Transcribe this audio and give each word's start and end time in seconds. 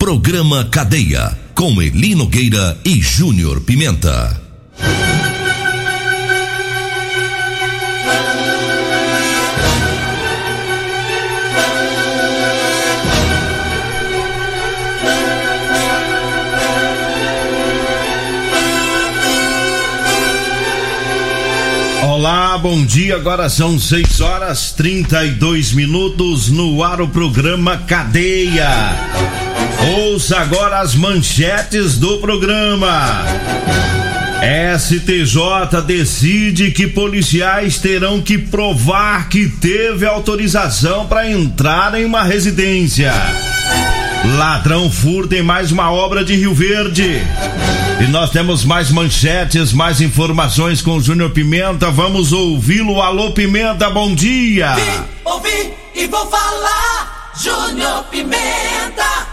Programa 0.00 0.64
Cadeia, 0.64 1.38
com 1.54 1.80
Eli 1.82 2.14
Nogueira 2.14 2.78
e 2.82 3.02
Júnior 3.02 3.60
Pimenta. 3.60 4.40
Olá, 22.02 22.56
bom 22.56 22.82
dia. 22.86 23.16
Agora 23.16 23.50
são 23.50 23.78
6 23.78 24.22
horas 24.22 24.72
32 24.72 25.72
minutos 25.72 26.48
no 26.48 26.82
ar 26.82 27.02
o 27.02 27.08
programa 27.08 27.76
Cadeia. 27.76 29.39
Ouça 29.88 30.38
agora 30.38 30.80
as 30.80 30.94
manchetes 30.94 31.98
do 31.98 32.18
programa. 32.18 33.24
STJ 34.76 35.82
decide 35.86 36.70
que 36.70 36.86
policiais 36.86 37.78
terão 37.78 38.20
que 38.20 38.38
provar 38.38 39.28
que 39.28 39.48
teve 39.48 40.06
autorização 40.06 41.06
para 41.06 41.30
entrar 41.30 41.94
em 41.94 42.04
uma 42.04 42.22
residência. 42.22 43.12
Ladrão 44.36 44.90
furta 44.90 45.36
em 45.36 45.42
mais 45.42 45.72
uma 45.72 45.90
obra 45.90 46.24
de 46.24 46.34
Rio 46.34 46.54
Verde. 46.54 47.22
E 48.00 48.06
nós 48.08 48.30
temos 48.30 48.64
mais 48.64 48.90
manchetes, 48.90 49.72
mais 49.72 50.00
informações 50.00 50.80
com 50.80 50.96
o 50.96 51.02
Júnior 51.02 51.30
Pimenta. 51.30 51.90
Vamos 51.90 52.32
ouvi-lo. 52.32 53.02
Alô, 53.02 53.32
Pimenta, 53.32 53.90
bom 53.90 54.14
dia. 54.14 54.74
Vim, 54.74 55.04
ouvi 55.24 55.74
e 55.94 56.06
vou 56.06 56.26
falar. 56.30 57.32
Júnior 57.42 58.04
Pimenta. 58.10 59.29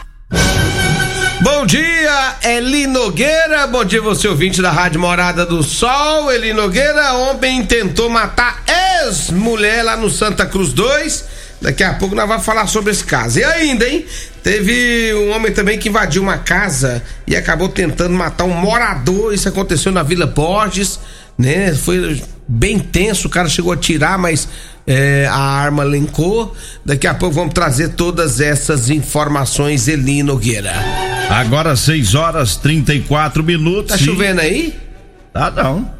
Bom 1.42 1.68
dia, 1.68 2.36
Eli 2.44 2.88
Nogueira. 2.88 3.68
Bom 3.68 3.86
dia, 3.86 4.02
você 4.02 4.28
ouvinte 4.28 4.60
da 4.60 4.72
Rádio 4.72 5.00
Morada 5.00 5.46
do 5.46 5.62
Sol. 5.62 6.32
Eli 6.32 6.52
Nogueira 6.52 7.14
ontem 7.14 7.64
tentou 7.64 8.10
matar 8.10 8.64
ex-mulher 9.04 9.84
lá 9.84 9.96
no 9.96 10.10
Santa 10.10 10.48
Cruz 10.48 10.74
2. 10.74 11.26
Daqui 11.62 11.84
a 11.84 11.94
pouco 11.94 12.16
nós 12.16 12.28
vamos 12.28 12.44
falar 12.44 12.66
sobre 12.66 12.92
esse 12.92 13.04
caso. 13.04 13.38
E 13.38 13.44
ainda, 13.44 13.88
hein? 13.88 14.04
Teve 14.42 15.14
um 15.14 15.32
homem 15.32 15.52
também 15.52 15.78
que 15.78 15.90
invadiu 15.90 16.24
uma 16.24 16.40
casa 16.40 17.04
e 17.28 17.36
acabou 17.36 17.70
tentando 17.70 18.16
matar 18.16 18.46
um 18.46 18.54
morador. 18.54 19.32
Isso 19.32 19.48
aconteceu 19.48 19.92
na 19.92 20.02
Vila 20.02 20.26
Borges, 20.26 21.00
né? 21.38 21.72
Foi 21.76 22.20
bem 22.48 22.80
tenso. 22.80 23.28
O 23.28 23.32
cara 23.32 23.48
chegou 23.48 23.72
a 23.72 23.78
tirar, 23.78 24.18
mas 24.18 24.48
é, 24.88 25.28
a 25.30 25.38
arma 25.38 25.84
lencou. 25.84 26.56
Daqui 26.84 27.06
a 27.06 27.14
pouco 27.14 27.36
vamos 27.36 27.54
trazer 27.54 27.90
todas 27.90 28.40
essas 28.42 28.90
informações, 28.90 29.88
Eli 29.88 30.24
Nogueira. 30.24 30.74
Agora 31.30 31.76
6 31.76 32.16
horas 32.16 32.56
34 32.56 33.44
minutos. 33.44 33.90
Tá 33.90 33.96
e- 33.96 34.06
chovendo 34.06 34.42
aí? 34.42 34.74
Tá 35.34 35.52
não. 35.52 35.98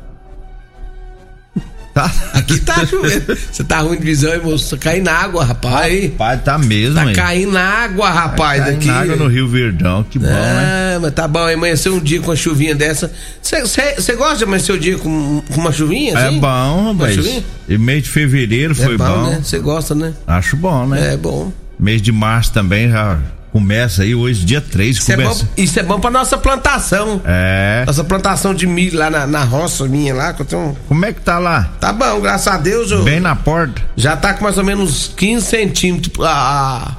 Tá. 1.94 2.12
Aqui 2.34 2.60
tá 2.60 2.86
chovendo. 2.88 3.36
Você 3.52 3.64
tá 3.64 3.80
ruim 3.80 3.98
de 3.98 4.04
visão, 4.06 4.32
hein, 4.34 4.40
moço? 4.44 4.76
Tá 4.78 4.84
caindo 4.84 5.08
água, 5.10 5.44
rapaz. 5.44 6.12
Pai, 6.18 6.38
tá 6.38 6.58
mesmo, 6.58 6.96
Tá 6.96 7.06
hein? 7.08 7.14
caindo 7.14 7.58
água, 7.58 8.10
rapaz, 8.10 8.64
Tá 8.64 8.70
daqui. 8.72 8.90
água 8.90 9.16
no 9.16 9.28
Rio 9.28 9.48
Verdão, 9.48 10.04
que 10.04 10.18
bom, 10.20 10.28
né? 10.28 10.94
Ah, 10.96 11.00
mas 11.02 11.12
tá 11.14 11.28
bom, 11.28 11.48
amanhecer 11.48 11.92
um 11.92 12.00
dia 12.00 12.20
com 12.22 12.28
uma 12.30 12.36
chuvinha 12.36 12.76
dessa. 12.76 13.12
Você 13.42 14.16
gosta 14.16 14.38
de 14.38 14.44
amanhecer 14.44 14.74
o 14.74 14.80
dia 14.80 14.98
com, 14.98 15.42
com 15.42 15.60
uma 15.60 15.72
chuvinha? 15.72 16.14
É 16.18 16.28
assim? 16.28 16.40
bom, 16.40 16.80
Uma 16.92 16.94
rapaz. 16.94 17.16
chuvinha? 17.16 17.44
E 17.68 17.78
mês 17.78 18.04
de 18.04 18.10
fevereiro 18.10 18.76
foi 18.76 18.94
é 18.94 18.98
bom, 18.98 19.06
bom. 19.24 19.30
né? 19.32 19.40
Você 19.44 19.58
gosta, 19.60 19.94
né? 19.96 20.14
Acho 20.28 20.56
bom, 20.56 20.86
né? 20.88 21.14
É 21.14 21.18
bom. 21.18 21.52
Mês 21.80 22.02
de 22.02 22.12
março 22.12 22.54
também 22.54 22.90
já 22.92 23.18
começa 23.58 24.04
aí, 24.04 24.14
hoje 24.14 24.46
dia 24.46 24.62
3 24.62 24.98
Isso 24.98 25.12
é, 25.12 25.16
começa. 25.16 25.44
bom 25.44 25.50
isso 25.58 25.80
é 25.80 25.84
bom 25.84 26.00
pra 26.00 26.12
nossa 26.12 26.38
plantação. 26.38 27.20
É. 27.26 27.84
Nossa 27.88 28.04
plantação 28.04 28.54
de 28.54 28.68
milho 28.68 29.00
lá 29.00 29.10
na, 29.10 29.26
na 29.26 29.44
roça 29.44 29.88
minha 29.88 30.14
lá, 30.14 30.32
que 30.32 30.44
eu 30.44 30.46
tenho. 30.46 30.78
Como 30.88 31.06
é 31.06 31.12
que 31.12 31.22
tá 31.22 31.40
lá? 31.40 31.72
Tá 31.80 31.92
bom, 31.92 32.22
graças 32.22 32.48
a 32.48 32.58
Deus. 32.58 32.92
Eu... 32.92 33.04
Bem 33.04 33.20
na 33.20 33.36
porta? 33.36 33.82
Já 33.96 34.16
tá 34.16 34.36
com 34.36 34.44
mais 34.44 34.60
ou 34.60 34.64
menos 34.64 35.12
15 35.18 35.44
centímetros 35.44 36.24
a, 36.24 36.96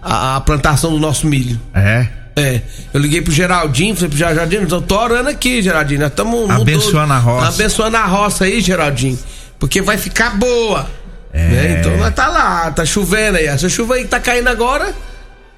a, 0.00 0.36
a 0.36 0.40
plantação 0.40 0.92
do 0.92 1.00
nosso 1.00 1.26
milho. 1.26 1.60
É. 1.74 2.06
É, 2.36 2.62
eu 2.94 3.00
liguei 3.00 3.20
pro 3.20 3.32
Geraldinho, 3.32 3.96
falei 3.96 4.10
pro 4.10 4.16
Geraldinho, 4.16 4.68
eu 4.70 4.80
tô 4.80 4.96
orando 4.96 5.28
aqui, 5.28 5.60
Geraldinho. 5.60 6.00
Nós 6.00 6.10
estamos 6.10 6.48
Abençoando 6.48 7.12
a 7.12 7.18
roça. 7.18 7.48
Abençoando 7.48 7.96
a 7.96 8.04
roça 8.04 8.44
aí, 8.44 8.60
Geraldinho. 8.60 9.18
Porque 9.58 9.82
vai 9.82 9.98
ficar 9.98 10.38
boa. 10.38 10.88
É. 11.32 11.38
né? 11.38 11.76
Então 11.80 11.96
nós 11.96 12.14
tá 12.14 12.28
lá, 12.28 12.70
tá 12.70 12.84
chovendo 12.84 13.38
aí. 13.38 13.46
Essa 13.46 13.68
chuva 13.68 13.96
aí 13.96 14.02
que 14.04 14.08
tá 14.08 14.20
caindo 14.20 14.46
agora 14.46 14.94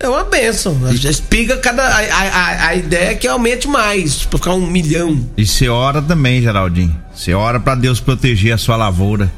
é 0.00 0.09
uma 0.09 0.25
benção. 0.25 0.77
Espiga 0.91 1.56
cada. 1.59 1.83
A, 1.83 1.99
a, 1.99 2.66
a- 2.69 2.75
ideia 2.75 3.11
é 3.11 3.15
que 3.15 3.28
aumente 3.28 3.69
mais, 3.69 4.25
pra 4.25 4.38
ficar 4.38 4.55
um 4.55 4.66
milhão. 4.66 5.25
E 5.37 5.47
você 5.47 5.69
ora 5.69 6.00
também, 6.03 6.41
Geraldinho. 6.43 6.97
Você 7.15 7.34
ora 7.34 7.61
pra 7.61 7.75
Deus 7.75 8.00
proteger 8.00 8.53
a 8.55 8.59
sua 8.59 8.77
lavoura. 8.77 9.31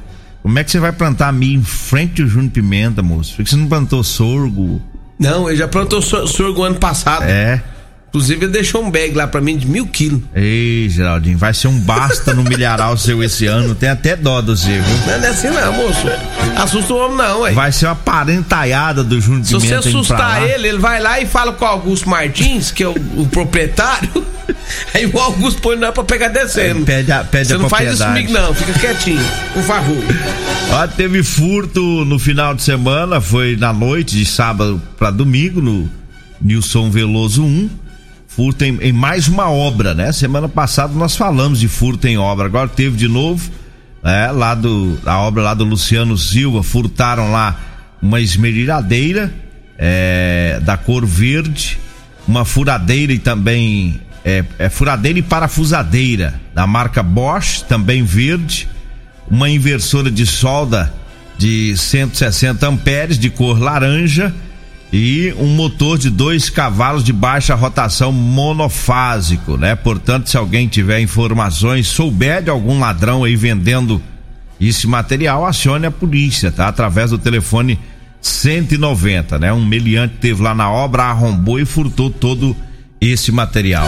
Como 0.42 0.58
é 0.58 0.64
que 0.64 0.70
você 0.70 0.80
vai 0.80 0.92
plantar 0.92 1.32
milho 1.32 1.60
em 1.60 1.64
frente 1.64 2.22
ao 2.22 2.28
Júnior 2.28 2.50
Pimenta, 2.52 3.02
moço? 3.02 3.34
Por 3.36 3.44
que 3.44 3.50
você 3.50 3.56
não 3.56 3.68
plantou 3.68 4.02
sorgo? 4.02 4.80
Não, 5.18 5.48
ele 5.48 5.56
já 5.58 5.68
plantou 5.68 6.00
sor- 6.02 6.26
sorgo 6.26 6.62
ano 6.64 6.76
passado. 6.76 7.24
É. 7.24 7.62
Inclusive, 8.12 8.44
ele 8.44 8.52
deixou 8.52 8.84
um 8.84 8.90
bag 8.90 9.14
lá 9.14 9.26
pra 9.26 9.40
mim 9.40 9.56
de 9.56 9.66
mil 9.66 9.86
quilos. 9.86 10.20
Ei, 10.34 10.86
Geraldinho, 10.90 11.38
vai 11.38 11.54
ser 11.54 11.68
um 11.68 11.80
basta 11.80 12.34
no 12.34 12.44
milharal 12.44 12.94
seu 12.98 13.22
esse 13.22 13.46
ano. 13.46 13.74
Tem 13.74 13.88
até 13.88 14.14
dó 14.14 14.42
do 14.42 14.54
Zé, 14.54 14.80
viu? 14.80 14.96
Não 15.06 15.24
é 15.24 15.28
assim, 15.28 15.48
não, 15.48 15.72
moço. 15.72 16.06
Assusta 16.54 16.92
o 16.92 16.96
homem, 16.98 17.16
não, 17.16 17.40
ué. 17.40 17.52
Vai 17.52 17.72
ser 17.72 17.86
uma 17.86 17.94
parentaiada 17.96 19.02
do 19.02 19.18
Júnior 19.18 19.46
Se 19.46 19.54
você 19.54 19.72
assustar 19.72 20.46
ele, 20.46 20.68
ele 20.68 20.78
vai 20.78 21.00
lá 21.00 21.18
e 21.20 21.26
fala 21.26 21.54
com 21.54 21.64
o 21.64 21.68
Augusto 21.68 22.06
Martins, 22.06 22.70
que 22.70 22.82
é 22.82 22.88
o, 22.88 22.94
o 23.16 23.26
proprietário. 23.28 24.10
Aí 24.92 25.06
o 25.06 25.18
Augusto 25.18 25.62
põe 25.62 25.76
nós 25.76 25.94
pra 25.94 26.04
pegar 26.04 26.28
descendo. 26.28 26.84
Pede 26.84 27.10
a, 27.10 27.24
pede 27.24 27.48
Você 27.48 27.54
a 27.54 27.58
não 27.58 27.70
faz 27.70 27.94
isso 27.94 28.04
comigo, 28.04 28.30
não. 28.30 28.52
Fica 28.52 28.78
quietinho, 28.78 29.24
por 29.54 29.62
favor. 29.62 30.04
Ó, 30.70 30.86
teve 30.86 31.22
furto 31.22 31.80
no 32.04 32.18
final 32.18 32.54
de 32.54 32.62
semana, 32.62 33.22
foi 33.22 33.56
na 33.56 33.72
noite 33.72 34.18
de 34.18 34.26
sábado 34.26 34.82
pra 34.98 35.10
domingo, 35.10 35.62
no 35.62 35.90
Nilson 36.42 36.90
Veloso 36.90 37.42
1. 37.42 37.80
Furto 38.34 38.64
em, 38.64 38.78
em 38.80 38.92
mais 38.92 39.28
uma 39.28 39.50
obra, 39.50 39.92
né? 39.92 40.10
Semana 40.10 40.48
passada 40.48 40.94
nós 40.94 41.14
falamos 41.14 41.60
de 41.60 41.68
furto 41.68 42.06
em 42.06 42.16
obra, 42.16 42.46
agora 42.46 42.66
teve 42.66 42.96
de 42.96 43.06
novo, 43.06 43.50
né? 44.02 44.30
Lá 44.32 44.54
do, 44.54 44.98
a 45.04 45.18
obra 45.18 45.42
lá 45.42 45.52
do 45.52 45.64
Luciano 45.64 46.16
Silva, 46.16 46.62
furtaram 46.62 47.30
lá 47.30 47.60
uma 48.00 48.22
esmerilhadeira 48.22 49.30
é, 49.76 50.58
da 50.62 50.78
cor 50.78 51.04
verde, 51.04 51.78
uma 52.26 52.46
furadeira 52.46 53.12
e 53.12 53.18
também 53.18 54.00
é, 54.24 54.42
é 54.58 54.70
furadeira 54.70 55.18
e 55.18 55.22
parafusadeira 55.22 56.40
da 56.54 56.66
marca 56.66 57.02
Bosch, 57.02 57.60
também 57.68 58.02
verde, 58.02 58.66
uma 59.30 59.50
inversora 59.50 60.10
de 60.10 60.24
solda 60.24 60.90
de 61.36 61.76
160 61.76 62.66
amperes 62.66 63.18
de 63.18 63.28
cor 63.28 63.60
laranja 63.60 64.34
e 64.92 65.32
um 65.38 65.46
motor 65.46 65.96
de 65.96 66.10
dois 66.10 66.50
cavalos 66.50 67.02
de 67.02 67.12
baixa 67.12 67.54
rotação 67.54 68.12
monofásico, 68.12 69.56
né? 69.56 69.74
Portanto, 69.74 70.28
se 70.28 70.36
alguém 70.36 70.68
tiver 70.68 71.00
informações, 71.00 71.86
souber 71.86 72.42
de 72.42 72.50
algum 72.50 72.78
ladrão 72.78 73.24
aí 73.24 73.34
vendendo 73.34 74.02
esse 74.60 74.86
material, 74.86 75.46
acione 75.46 75.86
a 75.86 75.90
polícia, 75.90 76.52
tá? 76.52 76.68
Através 76.68 77.10
do 77.10 77.18
telefone 77.18 77.78
190, 78.20 79.38
né? 79.38 79.52
Um 79.52 79.64
meliante 79.64 80.16
teve 80.20 80.42
lá 80.42 80.54
na 80.54 80.70
obra, 80.70 81.04
arrombou 81.04 81.58
e 81.58 81.64
furtou 81.64 82.10
todo 82.10 82.54
esse 83.00 83.32
material. 83.32 83.86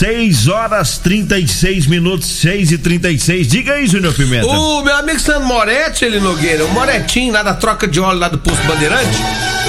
6 0.00 0.48
horas 0.48 0.96
36 0.96 1.86
minutos, 1.86 2.26
6 2.40 2.72
e 2.72 2.78
36 2.78 3.46
Diga 3.46 3.74
aí, 3.74 3.86
Júnior 3.86 4.14
Pimenta. 4.14 4.46
O 4.46 4.82
meu 4.82 4.96
amigo 4.96 5.20
Sandro 5.20 5.44
Moretti, 5.44 6.06
ele 6.06 6.18
Nogueira, 6.18 6.64
o 6.64 6.70
Moretinho 6.70 7.34
lá 7.34 7.42
da 7.42 7.52
troca 7.52 7.86
de 7.86 8.00
óleo 8.00 8.18
lá 8.18 8.30
do 8.30 8.38
Posto 8.38 8.66
Bandeirante. 8.66 9.18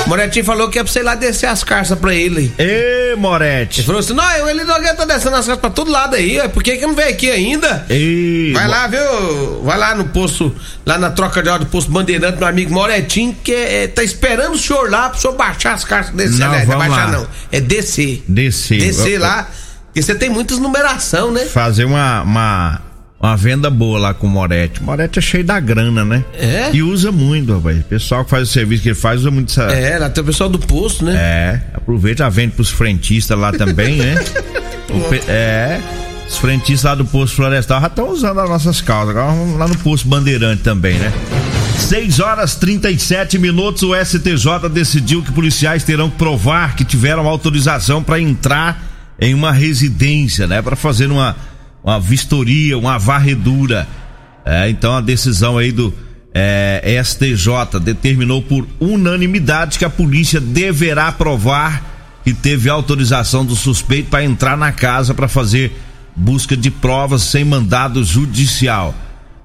O 0.05 0.07
Moretinho 0.07 0.45
falou 0.45 0.69
que 0.69 0.79
é 0.79 0.83
pra 0.83 0.89
você 0.89 0.99
ir 0.99 1.03
lá 1.03 1.15
descer 1.15 1.47
as 1.47 1.65
carças 1.65 1.99
pra 1.99 2.15
ele. 2.15 2.49
Ê, 2.57 3.13
Moretti. 3.17 3.81
Ele 3.81 3.85
falou 3.85 3.99
assim: 3.99 4.13
não, 4.13 4.45
o 4.45 4.49
Eli 4.49 4.63
Nogueira 4.63 4.95
tá 4.95 5.03
descendo 5.03 5.35
as 5.35 5.45
carças 5.45 5.57
pra 5.57 5.69
todo 5.69 5.91
lado 5.91 6.15
aí. 6.15 6.39
Por 6.47 6.63
que, 6.63 6.77
que 6.77 6.87
não 6.87 6.95
veio 6.95 7.09
aqui 7.09 7.29
ainda? 7.29 7.85
Ei, 7.89 8.53
Vai 8.53 8.69
lá, 8.69 8.87
viu? 8.87 9.63
Vai 9.63 9.77
lá 9.77 9.93
no 9.95 10.05
posto, 10.05 10.55
lá 10.85 10.97
na 10.97 11.09
troca 11.11 11.43
de 11.43 11.49
óleo 11.49 11.65
do 11.65 11.65
posto 11.65 11.91
Bandeirante, 11.91 12.37
meu 12.37 12.47
amigo 12.47 12.73
Moretinho, 12.73 13.35
que 13.43 13.53
é, 13.53 13.87
tá 13.87 14.01
esperando 14.01 14.53
o 14.53 14.57
senhor 14.57 14.89
lá 14.89 15.09
pro 15.09 15.19
senhor 15.19 15.35
baixar 15.35 15.73
as 15.73 15.83
cartas 15.83 16.15
descer. 16.15 16.39
Não, 16.39 16.51
né? 16.51 16.63
vamos 16.65 16.87
baixar 16.87 17.11
lá. 17.11 17.11
não. 17.11 17.27
É 17.51 17.59
descer. 17.59 18.23
Descer. 18.29 18.79
Descer 18.79 19.19
lá. 19.19 19.45
Porque 19.93 20.01
você 20.01 20.15
tem 20.15 20.29
muitas 20.29 20.57
numeração, 20.57 21.31
né? 21.31 21.45
Fazer 21.45 21.83
uma, 21.85 22.21
uma, 22.21 22.81
uma 23.19 23.35
venda 23.35 23.69
boa 23.69 23.99
lá 23.99 24.13
com 24.13 24.25
o 24.25 24.29
Moretti. 24.29 24.81
Moretti 24.81 25.19
é 25.19 25.21
cheio 25.21 25.43
da 25.43 25.59
grana, 25.59 26.05
né? 26.05 26.23
É? 26.33 26.69
E 26.73 26.81
usa 26.81 27.11
muito, 27.11 27.53
rapaz. 27.53 27.79
O 27.79 27.83
pessoal 27.83 28.23
que 28.23 28.29
faz 28.29 28.47
o 28.49 28.51
serviço 28.51 28.83
que 28.83 28.89
ele 28.89 28.95
faz 28.95 29.19
usa 29.21 29.31
muito 29.31 29.49
essa. 29.51 29.63
É, 29.63 29.99
lá 29.99 30.09
tem 30.09 30.23
o 30.23 30.25
pessoal 30.27 30.49
do 30.49 30.57
posto, 30.59 31.03
né? 31.03 31.13
É, 31.15 31.61
aproveita, 31.75 32.23
já 32.23 32.29
vende 32.29 32.53
pros 32.55 32.69
frentistas 32.69 33.37
lá 33.37 33.51
também, 33.51 33.97
né? 33.97 34.15
O 34.91 34.99
pe- 35.09 35.21
é, 35.29 35.79
os 36.27 36.37
frentistas 36.37 36.83
lá 36.83 36.95
do 36.95 37.05
posto 37.05 37.35
florestal 37.37 37.79
já 37.79 37.87
estão 37.87 38.09
usando 38.09 38.39
as 38.41 38.49
nossas 38.49 38.81
causas. 38.81 39.15
Agora 39.15 39.33
vamos 39.33 39.57
lá 39.57 39.65
no 39.67 39.77
posto 39.77 40.05
bandeirante 40.07 40.63
também, 40.63 40.97
né? 40.97 41.13
6 41.77 42.19
horas 42.19 42.55
37 42.55 43.37
minutos, 43.39 43.83
o 43.83 43.93
STJ 43.95 44.67
decidiu 44.69 45.21
que 45.23 45.31
policiais 45.31 45.83
terão 45.85 46.09
que 46.09 46.17
provar 46.17 46.75
que 46.75 46.83
tiveram 46.83 47.25
autorização 47.27 48.03
para 48.03 48.19
entrar 48.19 48.90
em 49.21 49.35
uma 49.35 49.51
residência, 49.51 50.47
né? 50.47 50.61
Para 50.63 50.75
fazer 50.75 51.11
uma, 51.11 51.35
uma 51.83 51.99
vistoria, 51.99 52.75
uma 52.75 52.97
varredura. 52.97 53.87
É, 54.43 54.67
então 54.69 54.97
a 54.97 55.01
decisão 55.01 55.59
aí 55.59 55.71
do 55.71 55.93
é, 56.33 56.99
STJ 57.03 57.79
determinou 57.79 58.41
por 58.41 58.67
unanimidade 58.79 59.77
que 59.77 59.85
a 59.85 59.89
polícia 59.89 60.41
deverá 60.41 61.11
provar 61.11 61.91
que 62.23 62.33
teve 62.33 62.69
autorização 62.69 63.45
do 63.45 63.55
suspeito 63.55 64.09
para 64.09 64.23
entrar 64.23 64.57
na 64.57 64.71
casa 64.71 65.13
para 65.13 65.27
fazer 65.27 65.71
busca 66.15 66.57
de 66.57 66.71
provas 66.71 67.21
sem 67.21 67.45
mandado 67.45 68.03
judicial. 68.03 68.95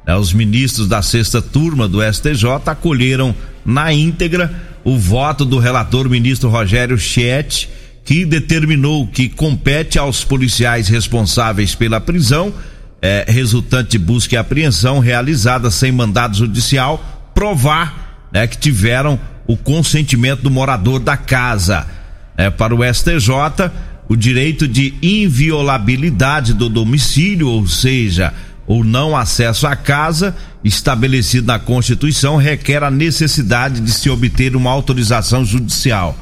É, 0.07 0.15
Os 0.15 0.33
ministros 0.33 0.89
da 0.89 1.03
sexta 1.03 1.43
turma 1.43 1.87
do 1.87 2.01
STJ 2.01 2.49
acolheram 2.67 3.35
na 3.65 3.93
íntegra 3.93 4.55
o 4.85 4.97
voto 4.97 5.45
do 5.45 5.59
relator 5.59 6.09
ministro 6.09 6.49
Rogério 6.49 6.97
Chiet, 6.97 7.69
que 8.07 8.25
determinou 8.25 9.05
que 9.05 9.29
compete 9.29 9.99
aos 9.99 10.23
policiais 10.23 10.87
responsáveis 10.87 11.75
pela 11.75 12.01
prisão, 12.01 12.55
é, 13.03 13.27
resultante 13.29 13.91
de 13.91 13.99
busca 13.99 14.37
e 14.37 14.39
apreensão 14.39 15.01
realizada 15.01 15.73
sem 15.73 15.91
mandado 15.91 16.37
judicial, 16.37 17.05
provar 17.35 18.29
né, 18.33 18.47
que 18.47 18.57
tiveram 18.57 19.19
o 19.45 19.57
consentimento 19.57 20.43
do 20.43 20.51
morador 20.51 21.01
da 21.01 21.17
casa. 21.17 21.85
É, 22.37 22.49
para 22.49 22.73
o 22.73 22.79
STJ, 22.95 23.73
o 24.09 24.15
direito 24.15 24.69
de 24.69 24.95
inviolabilidade 25.03 26.55
do 26.55 26.69
domicílio, 26.69 27.49
ou 27.49 27.67
seja, 27.67 28.33
o 28.69 28.85
não 28.85 29.17
acesso 29.17 29.67
à 29.67 29.75
casa, 29.75 30.33
estabelecido 30.63 31.49
na 31.49 31.59
Constituição, 31.59 32.37
requer 32.37 32.85
a 32.85 32.91
necessidade 32.91 33.81
de 33.81 33.91
se 33.91 34.09
obter 34.09 34.55
uma 34.55 34.71
autorização 34.71 35.45
judicial. 35.45 36.17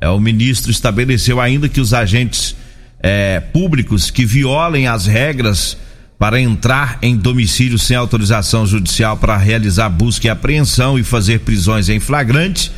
É, 0.00 0.08
o 0.08 0.20
ministro 0.20 0.70
estabeleceu 0.70 1.40
ainda 1.40 1.68
que 1.68 1.80
os 1.80 1.92
agentes 1.92 2.54
é, 3.00 3.40
públicos 3.40 4.10
que 4.10 4.24
violem 4.24 4.86
as 4.86 5.06
regras 5.06 5.76
para 6.18 6.40
entrar 6.40 6.98
em 7.00 7.16
domicílio 7.16 7.78
sem 7.78 7.96
autorização 7.96 8.66
judicial 8.66 9.16
para 9.16 9.36
realizar 9.36 9.88
busca 9.88 10.26
e 10.26 10.30
apreensão 10.30 10.98
e 10.98 11.04
fazer 11.04 11.40
prisões 11.40 11.88
em 11.88 12.00
flagrante 12.00 12.72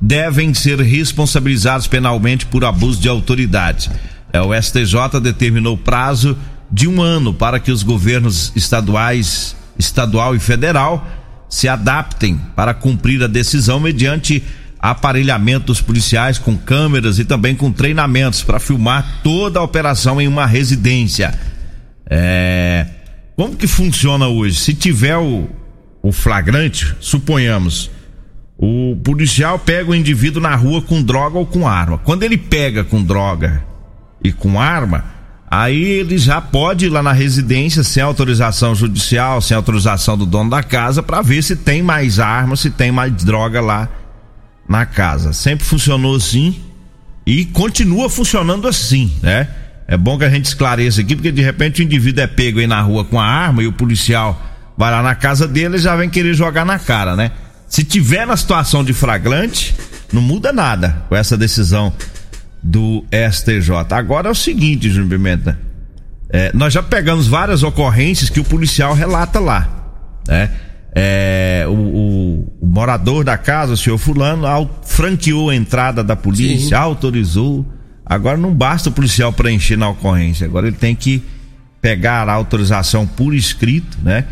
devem 0.00 0.52
ser 0.54 0.80
responsabilizados 0.80 1.86
penalmente 1.86 2.46
por 2.46 2.64
abuso 2.64 3.00
de 3.00 3.08
autoridade. 3.08 3.90
É, 4.32 4.40
o 4.40 4.54
STJ 4.54 5.20
determinou 5.22 5.76
prazo 5.76 6.36
de 6.70 6.88
um 6.88 7.00
ano 7.00 7.32
para 7.32 7.60
que 7.60 7.70
os 7.70 7.82
governos 7.82 8.52
estaduais, 8.54 9.56
estadual 9.78 10.34
e 10.34 10.38
federal 10.38 11.06
se 11.48 11.68
adaptem 11.68 12.40
para 12.54 12.74
cumprir 12.74 13.22
a 13.22 13.26
decisão 13.26 13.78
mediante 13.78 14.42
aparelhamento 14.90 15.66
dos 15.66 15.80
policiais 15.80 16.38
com 16.38 16.56
câmeras 16.56 17.18
e 17.18 17.24
também 17.24 17.56
com 17.56 17.72
treinamentos 17.72 18.44
para 18.44 18.60
filmar 18.60 19.20
toda 19.22 19.58
a 19.58 19.62
operação 19.62 20.20
em 20.20 20.28
uma 20.28 20.46
residência. 20.46 21.36
É, 22.08 22.86
como 23.34 23.56
que 23.56 23.66
funciona 23.66 24.28
hoje? 24.28 24.54
Se 24.54 24.72
tiver 24.74 25.16
o, 25.16 25.48
o 26.00 26.12
flagrante, 26.12 26.94
suponhamos, 27.00 27.90
o 28.56 28.96
policial 29.02 29.58
pega 29.58 29.90
o 29.90 29.94
indivíduo 29.94 30.40
na 30.40 30.54
rua 30.54 30.80
com 30.80 31.02
droga 31.02 31.36
ou 31.36 31.46
com 31.46 31.66
arma. 31.66 31.98
Quando 31.98 32.22
ele 32.22 32.38
pega 32.38 32.84
com 32.84 33.02
droga 33.02 33.64
e 34.22 34.32
com 34.32 34.60
arma, 34.60 35.04
aí 35.50 35.82
ele 35.82 36.16
já 36.16 36.40
pode 36.40 36.86
ir 36.86 36.90
lá 36.90 37.02
na 37.02 37.12
residência 37.12 37.82
sem 37.82 38.04
autorização 38.04 38.72
judicial, 38.72 39.40
sem 39.40 39.56
autorização 39.56 40.16
do 40.16 40.24
dono 40.24 40.50
da 40.50 40.62
casa, 40.62 41.02
para 41.02 41.22
ver 41.22 41.42
se 41.42 41.56
tem 41.56 41.82
mais 41.82 42.20
arma, 42.20 42.54
se 42.54 42.70
tem 42.70 42.92
mais 42.92 43.12
droga 43.24 43.60
lá 43.60 43.88
na 44.68 44.86
casa. 44.86 45.32
Sempre 45.32 45.64
funcionou 45.64 46.16
assim 46.16 46.60
e 47.24 47.44
continua 47.44 48.08
funcionando 48.08 48.68
assim, 48.68 49.12
né? 49.22 49.48
É 49.88 49.96
bom 49.96 50.18
que 50.18 50.24
a 50.24 50.30
gente 50.30 50.46
esclareça 50.46 51.00
aqui, 51.00 51.14
porque 51.14 51.30
de 51.30 51.42
repente 51.42 51.80
o 51.80 51.84
indivíduo 51.84 52.22
é 52.22 52.26
pego 52.26 52.58
aí 52.58 52.66
na 52.66 52.80
rua 52.80 53.04
com 53.04 53.20
a 53.20 53.24
arma 53.24 53.62
e 53.62 53.66
o 53.66 53.72
policial 53.72 54.40
vai 54.76 54.90
lá 54.90 55.02
na 55.02 55.14
casa 55.14 55.46
dele 55.46 55.76
e 55.76 55.78
já 55.78 55.94
vem 55.94 56.10
querer 56.10 56.34
jogar 56.34 56.64
na 56.64 56.78
cara, 56.78 57.14
né? 57.14 57.30
Se 57.68 57.84
tiver 57.84 58.26
na 58.26 58.36
situação 58.36 58.84
de 58.84 58.92
flagrante, 58.92 59.74
não 60.12 60.22
muda 60.22 60.52
nada 60.52 61.04
com 61.08 61.16
essa 61.16 61.36
decisão 61.36 61.92
do 62.62 63.04
STJ. 63.32 63.70
Agora 63.90 64.28
é 64.28 64.30
o 64.30 64.34
seguinte, 64.34 64.90
Júnior 64.90 65.10
Pimenta. 65.10 65.58
É, 66.28 66.50
nós 66.52 66.72
já 66.72 66.82
pegamos 66.82 67.28
várias 67.28 67.62
ocorrências 67.62 68.28
que 68.28 68.40
o 68.40 68.44
policial 68.44 68.94
relata 68.94 69.38
lá, 69.38 69.68
né? 70.26 70.50
É, 70.98 71.66
o, 71.68 71.72
o- 71.72 72.52
o 72.62 72.66
morador 72.66 73.22
da 73.22 73.36
casa, 73.36 73.74
o 73.74 73.76
senhor 73.76 73.98
fulano, 73.98 74.46
au- 74.46 74.80
franqueou 74.82 75.50
a 75.50 75.54
entrada 75.54 76.02
da 76.02 76.16
polícia, 76.16 76.68
Sim. 76.68 76.74
autorizou. 76.74 77.66
Agora 78.04 78.38
não 78.38 78.54
basta 78.54 78.88
o 78.88 78.92
policial 78.92 79.30
preencher 79.30 79.76
na 79.76 79.90
ocorrência, 79.90 80.46
agora 80.46 80.68
ele 80.68 80.76
tem 80.76 80.94
que 80.96 81.22
pegar 81.82 82.26
a 82.28 82.32
autorização 82.32 83.06
por 83.06 83.34
escrito, 83.34 83.98
né? 84.02 84.24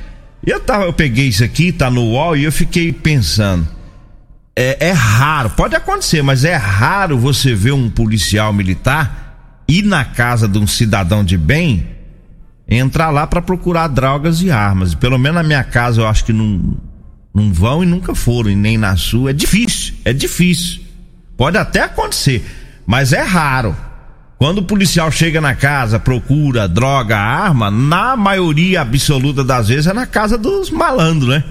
Eu 0.46 0.58
tava, 0.60 0.84
eu 0.84 0.92
peguei 0.94 1.28
isso 1.28 1.44
aqui, 1.44 1.70
tá 1.70 1.90
no 1.90 2.02
UOL, 2.02 2.34
e 2.36 2.44
eu 2.44 2.52
fiquei 2.52 2.92
pensando. 2.92 3.66
É, 4.56 4.88
é 4.88 4.92
raro, 4.92 5.50
pode 5.50 5.74
acontecer, 5.76 6.22
mas 6.22 6.44
é 6.44 6.54
raro 6.56 7.18
você 7.18 7.54
ver 7.54 7.72
um 7.72 7.90
policial 7.90 8.52
militar 8.54 9.62
ir 9.68 9.82
na 9.82 10.04
casa 10.04 10.46
de 10.48 10.58
um 10.58 10.66
cidadão 10.66 11.22
de 11.24 11.36
bem 11.36 11.86
entrar 12.68 13.10
lá 13.10 13.26
para 13.26 13.42
procurar 13.42 13.88
drogas 13.88 14.40
e 14.42 14.50
armas. 14.50 14.94
Pelo 14.94 15.18
menos 15.18 15.36
na 15.36 15.42
minha 15.42 15.64
casa 15.64 16.00
eu 16.00 16.06
acho 16.06 16.24
que 16.24 16.32
não, 16.32 16.76
não 17.34 17.52
vão 17.52 17.82
e 17.82 17.86
nunca 17.86 18.14
foram, 18.14 18.50
e 18.50 18.56
nem 18.56 18.78
na 18.78 18.96
sua. 18.96 19.30
É 19.30 19.32
difícil, 19.32 19.94
é 20.04 20.12
difícil. 20.12 20.80
Pode 21.36 21.56
até 21.58 21.82
acontecer, 21.82 22.44
mas 22.86 23.12
é 23.12 23.22
raro. 23.22 23.76
Quando 24.38 24.58
o 24.58 24.62
policial 24.64 25.10
chega 25.10 25.40
na 25.40 25.54
casa, 25.54 25.98
procura 25.98 26.68
droga, 26.68 27.16
arma, 27.16 27.70
na 27.70 28.16
maioria 28.16 28.80
absoluta 28.82 29.42
das 29.44 29.68
vezes 29.68 29.86
é 29.86 29.92
na 29.92 30.06
casa 30.06 30.36
dos 30.36 30.70
malandros, 30.70 31.28
né? 31.28 31.44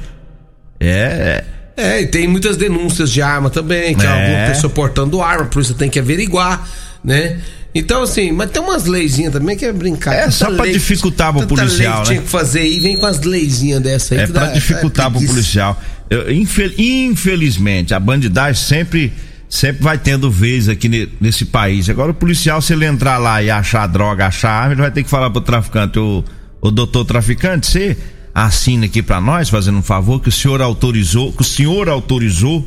É. 0.80 1.44
É, 1.76 2.02
e 2.02 2.08
tem 2.08 2.28
muitas 2.28 2.56
denúncias 2.56 3.10
de 3.12 3.22
arma 3.22 3.50
também, 3.50 3.96
que 3.96 4.06
É. 4.06 4.08
alguma 4.10 4.48
pessoa 4.48 4.72
portando 4.72 5.22
arma, 5.22 5.46
por 5.46 5.62
isso 5.62 5.74
tem 5.74 5.90
que 5.90 5.98
averiguar, 5.98 6.68
né? 7.04 7.40
Então, 7.76 8.04
assim, 8.04 8.32
mas 8.32 8.52
tem 8.52 8.62
umas 8.62 8.86
leizinhas 8.86 9.34
também 9.34 9.58
que 9.58 9.66
é 9.66 9.72
brincar. 9.74 10.14
É, 10.14 10.30
só 10.30 10.46
pra 10.52 10.64
lei- 10.64 10.74
dificultar 10.74 11.34
pro 11.34 11.48
policial, 11.48 11.78
lei 11.78 11.88
que 11.94 11.98
né? 12.00 12.04
tinha 12.06 12.22
que 12.22 12.28
fazer 12.30 12.60
aí, 12.60 12.80
vem 12.80 12.98
com 12.98 13.06
as 13.08 13.20
leizinhas 13.22 13.82
dessa 13.82 14.14
aí. 14.14 14.22
É 14.22 14.28
pra 14.28 14.46
dá- 14.46 14.52
dificultar 14.54 15.08
é 15.08 15.10
pro 15.10 15.26
policial. 15.26 15.82
Eu, 16.10 16.32
infel- 16.32 16.72
infelizmente, 16.78 17.94
a 17.94 18.00
bandidagem 18.00 18.62
sempre 18.62 19.14
sempre 19.50 19.84
vai 19.84 19.98
tendo 20.00 20.32
vez 20.32 20.68
aqui 20.68 20.90
ne- 20.90 21.08
nesse 21.22 21.46
país. 21.46 21.88
Agora 21.88 22.10
o 22.12 22.14
policial, 22.14 22.60
se 22.60 22.74
ele 22.74 22.86
entrar 22.88 23.20
lá 23.20 23.42
e 23.44 23.52
achar 23.52 23.86
droga, 23.88 24.26
achar 24.26 24.50
arma, 24.50 24.74
ele 24.74 24.82
vai 24.82 24.90
ter 24.92 25.04
que 25.04 25.10
falar 25.10 25.30
pro 25.30 25.42
traficante, 25.42 26.00
ô, 26.00 26.24
ô 26.60 26.72
doutor 26.72 27.06
traficante, 27.06 27.68
você 27.68 27.96
assina 28.34 28.86
aqui 28.88 29.04
pra 29.04 29.22
nós, 29.22 29.50
fazendo 29.50 29.78
um 29.78 29.84
favor, 29.84 30.20
que 30.20 30.30
o 30.30 30.32
senhor 30.32 30.60
autorizou, 30.60 31.32
que 31.32 31.42
o 31.44 31.46
senhor 31.46 31.88
autorizou 31.88 32.66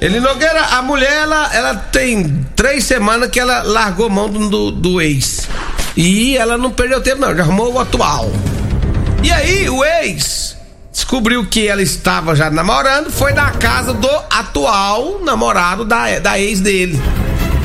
Ele 0.01 0.19
Nogueira, 0.19 0.65
a 0.65 0.83
mulher, 0.83 1.23
ela, 1.23 1.55
ela 1.55 1.77
tem 1.77 2.45
três 2.57 2.83
semanas 2.83 3.31
que 3.31 3.39
ela 3.39 3.63
largou 3.63 4.11
mão 4.11 4.29
do, 4.29 4.73
do 4.73 5.01
ex. 5.01 5.49
E 5.97 6.37
ela 6.37 6.59
não 6.59 6.73
perdeu 6.73 7.01
tempo, 7.01 7.21
não, 7.21 7.37
já 7.37 7.45
arrumou 7.45 7.73
o 7.73 7.79
atual. 7.79 8.33
E 9.23 9.31
aí, 9.31 9.71
o 9.71 9.85
ex 9.85 10.56
descobriu 10.97 11.45
que 11.45 11.69
ela 11.69 11.83
estava 11.83 12.35
já 12.35 12.51
namorando, 12.51 13.11
foi 13.11 13.35
na 13.35 13.51
casa 13.51 13.93
do 13.93 14.09
atual 14.31 15.21
namorado 15.23 15.85
da, 15.85 16.19
da 16.19 16.41
ex 16.41 16.59
dele. 16.59 16.99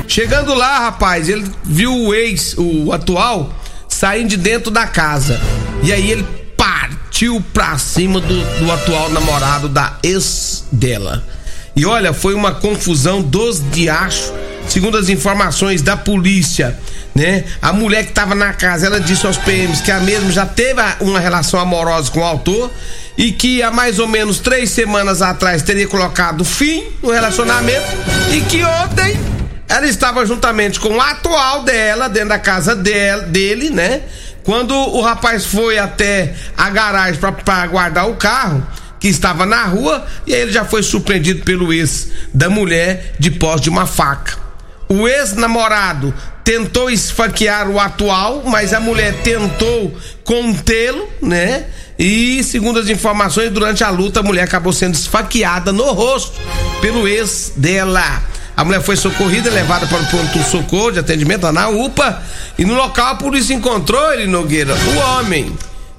Chegando 0.05 0.53
lá, 0.53 0.79
rapaz, 0.79 1.29
ele 1.29 1.49
viu 1.63 1.95
o 1.95 2.13
ex, 2.13 2.55
o 2.57 2.91
atual, 2.91 3.49
saindo 3.87 4.27
de 4.27 4.37
dentro 4.37 4.69
da 4.69 4.85
casa. 4.85 5.39
E 5.81 5.93
aí 5.93 6.11
ele 6.11 6.27
partiu 6.57 7.41
pra 7.53 7.77
cima 7.77 8.19
do, 8.19 8.59
do 8.59 8.69
atual 8.69 9.09
namorado 9.09 9.69
da 9.69 9.97
ex 10.03 10.65
dela. 10.69 11.25
E 11.73 11.85
olha, 11.85 12.11
foi 12.11 12.33
uma 12.33 12.51
confusão 12.51 13.21
dos 13.21 13.63
diachos, 13.71 14.33
segundo 14.67 14.97
as 14.97 15.07
informações 15.07 15.81
da 15.81 15.95
polícia, 15.95 16.77
né? 17.15 17.45
A 17.61 17.71
mulher 17.71 18.03
que 18.03 18.09
estava 18.09 18.35
na 18.35 18.51
casa, 18.51 18.87
ela 18.87 18.99
disse 18.99 19.25
aos 19.25 19.37
PMs 19.37 19.79
que 19.79 19.91
a 19.91 20.01
mesma 20.01 20.31
já 20.33 20.45
teve 20.45 20.81
uma 20.99 21.21
relação 21.21 21.61
amorosa 21.61 22.11
com 22.11 22.19
o 22.19 22.25
autor 22.25 22.69
e 23.17 23.31
que 23.31 23.61
há 23.61 23.71
mais 23.71 23.99
ou 23.99 24.07
menos 24.07 24.39
três 24.39 24.69
semanas 24.69 25.21
atrás 25.21 25.61
teria 25.61 25.87
colocado 25.87 26.43
fim 26.43 26.85
no 27.01 27.11
relacionamento 27.11 27.85
e 28.31 28.41
que 28.41 28.63
ontem 28.63 29.19
ela 29.67 29.87
estava 29.87 30.25
juntamente 30.25 30.79
com 30.79 30.89
o 30.89 31.01
atual 31.01 31.63
dela 31.63 32.09
dentro 32.09 32.29
da 32.29 32.39
casa 32.39 32.75
dele, 32.75 33.23
dele 33.23 33.69
né? 33.69 34.01
Quando 34.43 34.75
o 34.75 35.01
rapaz 35.01 35.45
foi 35.45 35.77
até 35.77 36.33
a 36.57 36.69
garagem 36.69 37.19
para 37.45 37.67
guardar 37.67 38.09
o 38.09 38.15
carro, 38.15 38.65
que 38.99 39.07
estava 39.07 39.45
na 39.45 39.63
rua, 39.65 40.05
e 40.27 40.33
aí 40.33 40.41
ele 40.41 40.51
já 40.51 40.63
foi 40.63 40.83
surpreendido 40.83 41.43
pelo 41.43 41.73
ex 41.73 42.09
da 42.33 42.49
mulher 42.49 43.15
de 43.17 43.31
pós 43.31 43.59
de 43.61 43.69
uma 43.69 43.85
faca. 43.85 44.37
O 44.87 45.07
ex-namorado 45.07 46.13
tentou 46.43 46.89
esfaquear 46.89 47.69
o 47.69 47.79
atual, 47.79 48.43
mas 48.45 48.73
a 48.73 48.79
mulher 48.79 49.21
tentou 49.21 49.95
contê-lo, 50.23 51.07
né? 51.21 51.65
E, 51.97 52.43
segundo 52.43 52.79
as 52.79 52.89
informações, 52.89 53.51
durante 53.51 53.83
a 53.83 53.89
luta, 53.89 54.21
a 54.21 54.23
mulher 54.23 54.43
acabou 54.43 54.73
sendo 54.73 54.95
esfaqueada 54.95 55.71
no 55.71 55.91
rosto 55.91 56.39
pelo 56.81 57.07
ex 57.07 57.53
dela. 57.55 58.23
A 58.57 58.65
mulher 58.65 58.81
foi 58.81 58.95
socorrida, 58.95 59.49
levada 59.49 59.87
para 59.87 60.01
o 60.01 60.05
pronto-socorro 60.07 60.91
de 60.91 60.99
atendimento 60.99 61.43
lá 61.43 61.51
na 61.51 61.69
UPA. 61.69 62.21
E 62.57 62.65
no 62.65 62.73
local 62.73 63.13
a 63.13 63.15
polícia 63.15 63.53
encontrou 63.53 64.13
ele, 64.13 64.27
Nogueira, 64.27 64.75
o 64.75 64.97
homem, 64.97 65.55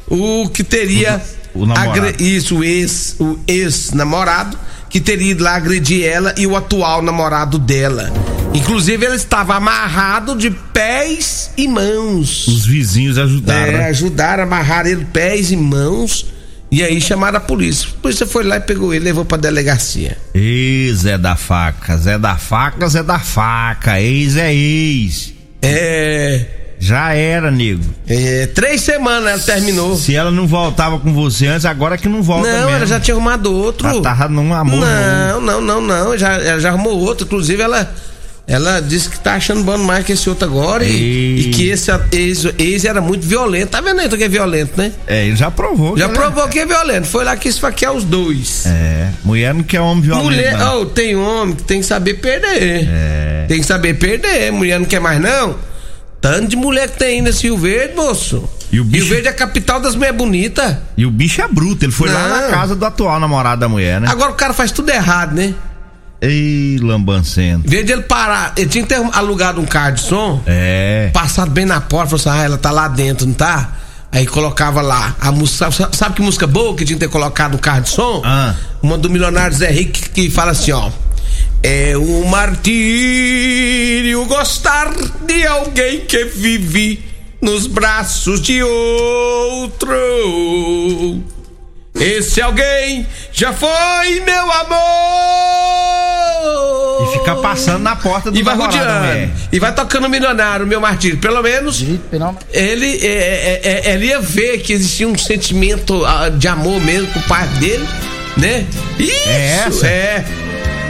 o 0.07 0.49
que 0.49 0.63
teria. 0.63 1.23
O, 1.55 1.71
agre... 1.73 2.17
Isso, 2.19 2.59
o 2.59 2.65
ex, 2.65 3.17
o 3.19 3.39
ex-namorado, 3.47 4.59
que 4.93 5.01
teria 5.01 5.31
ido 5.31 5.43
lá 5.43 5.57
agredir 5.57 6.05
ela 6.05 6.35
e 6.37 6.47
o 6.47 6.55
atual 6.55 7.01
namorado 7.01 7.59
dela. 7.59 8.13
Inclusive, 8.53 9.07
ele 9.07 9.17
estava 9.17 9.55
amarrado 9.55 10.37
de 10.37 10.51
pés 10.51 11.51
e 11.57 11.67
mãos. 11.67 12.47
Os 12.47 12.67
vizinhos 12.67 13.17
ajudaram. 13.17 13.73
É, 13.73 13.79
né? 13.79 13.87
ajudaram 13.87 14.43
a 14.43 14.47
amarrar 14.47 14.87
ele 14.87 15.07
pés 15.07 15.51
e 15.51 15.57
mãos. 15.57 16.27
E 16.71 16.83
aí 16.83 17.01
chamaram 17.01 17.39
a 17.39 17.41
polícia. 17.41 17.89
A 17.89 18.03
polícia 18.03 18.27
foi 18.27 18.45
lá 18.45 18.59
e 18.59 18.61
pegou 18.61 18.93
ele, 18.93 19.07
levou 19.07 19.25
pra 19.25 19.39
delegacia. 19.39 20.19
Ei, 20.35 20.93
Zé 20.95 21.17
da 21.17 21.37
faca, 21.37 21.97
Zé 21.97 22.19
da 22.19 22.37
faca, 22.37 22.87
Zé 22.87 23.03
da 23.03 23.19
faca, 23.19 23.99
ex 23.99 24.37
é 24.37 24.55
ex. 24.55 25.33
É. 25.63 26.62
Já 26.83 27.15
era, 27.15 27.49
nego. 27.49 27.85
É, 28.09 28.49
três 28.53 28.81
semanas 28.81 29.29
ela 29.29 29.39
terminou. 29.39 29.97
Se 29.97 30.17
ela 30.17 30.33
não 30.33 30.49
voltava 30.49 30.99
com 30.99 31.15
você 31.15 31.47
antes, 31.47 31.65
agora 31.65 31.97
que 31.97 32.09
não 32.09 32.25
volta 32.25 32.49
Não, 32.49 32.59
mesmo. 32.59 32.71
ela 32.71 32.87
já 32.87 32.99
tinha 32.99 33.15
arrumado 33.15 33.55
outro. 33.55 33.87
Ela 33.87 34.03
tava 34.03 34.29
num 34.29 34.53
amor 34.53 34.81
Não, 34.81 35.41
não, 35.41 35.61
não, 35.61 35.81
não. 35.81 36.19
Já, 36.19 36.33
ela 36.33 36.59
já 36.59 36.71
arrumou 36.71 36.99
outro. 36.99 37.25
Inclusive, 37.25 37.63
ela 37.63 37.89
ela 38.49 38.81
disse 38.81 39.09
que 39.09 39.21
tá 39.21 39.35
achando 39.35 39.63
bom 39.63 39.79
mais 39.79 40.05
que 40.05 40.13
esse 40.13 40.29
outro 40.29 40.49
agora 40.49 40.85
e, 40.85 41.51
e, 41.51 41.51
que 41.53 41.69
esse 41.69 41.89
ex, 42.11 42.47
ex 42.59 42.85
era 42.85 43.01
muito 43.01 43.25
violento. 43.25 43.71
Tá 43.71 43.81
vendo 43.81 44.01
aí 44.01 44.09
que 44.09 44.25
é 44.25 44.29
violento, 44.29 44.73
né? 44.77 44.91
É, 45.07 45.27
ele 45.27 45.37
já 45.37 45.53
provou. 45.53 45.97
Já 45.97 46.09
provou 46.09 46.49
que 46.49 46.59
é 46.59 46.67
violento. 46.67 47.07
Foi 47.07 47.25
lá 47.25 47.37
que 47.37 47.49
esfaquear 47.49 47.93
os 47.93 48.03
dois. 48.03 48.67
É, 48.67 49.11
mulher 49.23 49.55
não 49.55 49.63
quer 49.63 49.81
homem 49.81 50.03
violento. 50.03 50.25
Mulher, 50.25 50.57
oh, 50.75 50.85
tem 50.85 51.15
homem 51.15 51.55
que 51.55 51.63
tem 51.63 51.79
que 51.79 51.87
saber 51.87 52.15
perder. 52.15 52.89
É. 52.91 53.45
Tem 53.47 53.61
que 53.61 53.67
saber 53.67 53.95
perder. 53.95 54.51
Mulher 54.51 54.81
não 54.81 54.87
quer 54.87 55.01
mais 55.01 55.21
não. 55.21 55.55
Tanto 56.23 56.47
de 56.47 56.57
mulher 56.57 56.89
que 56.89 56.99
tem 56.99 57.21
nesse 57.21 57.43
Rio 57.43 57.59
Verde, 57.59 57.97
moço. 57.97 58.49
E 58.71 58.79
o 58.79 58.85
bicho... 58.85 59.05
Rio 59.05 59.15
Verde 59.15 59.27
é 59.27 59.31
a 59.33 59.35
capital 59.35 59.81
das 59.81 59.97
mulheres 59.97 60.17
bonitas. 60.17 60.77
E 60.97 61.05
o 61.05 61.11
bicho 61.11 61.43
é 61.43 61.49
bruto. 61.49 61.85
Ele 61.85 61.91
foi 61.91 62.09
não. 62.09 62.15
lá 62.15 62.29
na 62.29 62.49
casa 62.49 62.77
do 62.77 62.87
atual 62.87 63.19
namorado 63.19 63.61
da 63.61 63.69
mulher, 63.69 64.01
né? 64.01 64.07
Agora 64.09 64.31
o 64.31 64.35
cara 64.35 64.55
faz 64.55 64.71
tudo 64.71 64.91
errado, 64.91 65.35
né? 65.35 65.53
Ei, 66.21 66.79
lambancento. 66.81 67.67
Em 67.67 67.71
vez 67.71 67.85
de 67.85 67.93
ele 67.93 68.03
parar, 68.03 68.53
ele 68.57 68.69
tinha 68.69 68.85
que 68.85 68.89
ter 68.89 69.03
alugado 69.13 69.61
um 69.61 69.67
carro 69.67 69.97
de 69.97 70.03
som. 70.03 70.41
É. 70.47 71.11
Passado 71.13 71.51
bem 71.51 71.67
na 71.67 71.81
porta, 71.81 72.17
falou 72.17 72.21
assim: 72.21 72.41
ah, 72.41 72.45
ela 72.45 72.57
tá 72.57 72.71
lá 72.71 72.87
dentro, 72.87 73.27
não 73.27 73.35
tá? 73.35 73.73
Aí 74.13 74.25
colocava 74.25 74.81
lá 74.81 75.17
a 75.21 75.33
música. 75.33 75.69
Sabe 75.91 76.15
que 76.15 76.23
música 76.23 76.47
boa 76.47 76.77
que 76.77 76.85
tinha 76.85 76.97
que 76.97 77.05
ter 77.05 77.11
colocado 77.11 77.53
no 77.53 77.59
carro 77.59 77.81
de 77.81 77.89
som? 77.89 78.23
Ah. 78.25 78.55
Uma 78.81 78.97
do 78.97 79.11
milionário 79.11 79.57
Zé 79.57 79.69
Rick 79.69 80.11
que 80.11 80.31
fala 80.31 80.53
assim: 80.53 80.71
ó. 80.71 80.89
É 81.63 81.97
um 81.97 82.25
martírio 82.25 84.25
gostar 84.27 84.93
de 85.25 85.47
alguém 85.47 86.01
que 86.01 86.25
vive 86.25 87.05
nos 87.41 87.69
braços 87.69 88.43
de 88.43 88.61
outro. 88.63 89.95
Esse 91.95 92.43
alguém 92.43 93.07
já 93.33 93.53
foi 93.53 94.21
meu 94.25 94.51
amor. 94.51 94.81
E 97.03 97.07
fica 97.19 97.37
passando 97.37 97.83
na 97.83 97.95
porta 97.95 98.31
do 98.31 98.39
E 98.39 98.43
vai 98.43 98.57
rodeando. 98.57 99.31
E 99.53 99.61
vai 99.61 99.73
tocando 99.73 100.09
milionário, 100.09 100.67
meu 100.67 100.81
martírio. 100.81 101.19
Pelo 101.19 101.43
menos 101.43 101.85
ele, 102.53 103.07
é, 103.07 103.07
é, 103.07 103.61
é, 103.63 103.95
ele 103.95 104.07
ia 104.07 104.21
ver 104.21 104.59
que 104.59 104.73
existia 104.73 105.07
um 105.07 105.17
sentimento 105.17 106.05
uh, 106.05 106.29
de 106.37 106.49
amor 106.49 106.81
mesmo 106.81 107.07
pro 107.09 107.23
pai 107.23 107.47
dele, 107.61 107.89
né? 108.37 108.67
Isso, 108.99 109.87
é. 109.87 110.25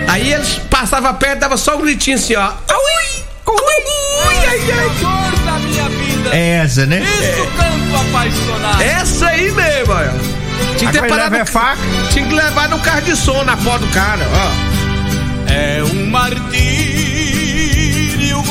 Aí 0.09 0.33
eles 0.33 0.61
passavam 0.71 1.15
perto, 1.15 1.41
dava 1.41 1.57
só 1.57 1.77
um 1.77 1.83
gritinho 1.83 2.17
assim, 2.17 2.37
ó. 2.37 2.49
Ui! 2.49 3.25
Ui, 3.47 4.47
ai, 4.47 4.61
ai. 4.71 5.45
da 5.45 5.59
minha 5.59 5.89
vida. 5.89 6.31
É 6.33 6.49
essa, 6.65 6.87
né? 6.87 7.03
Isso, 7.03 7.47
canto 7.57 8.09
apaixonado. 8.09 8.83
Essa 8.83 9.27
aí 9.29 9.51
mesmo, 9.51 9.93
ó. 9.93 10.77
Tinha 10.77 10.93
que 10.93 11.01
ter 11.01 11.09
parado. 11.09 11.37
É 11.37 11.45
faca. 11.45 11.79
Tinha 12.11 12.27
que 12.27 12.35
levar 12.35 12.69
no 12.69 12.79
carro 12.81 13.03
de 13.03 13.17
som 13.17 13.45
na 13.45 13.57
porta 13.57 13.85
do 13.85 13.93
cara, 13.93 14.27
ó. 14.35 15.53
É 15.53 15.83
um 15.83 16.07
martírio 16.11 17.12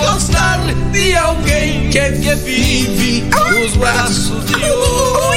gostar 0.01 0.59
de 0.91 1.15
alguém 1.15 1.89
que, 1.89 2.11
que 2.11 2.35
vive 2.35 3.29
nos 3.49 3.75
braços 3.77 4.45
de 4.45 4.55
outro. 4.55 5.31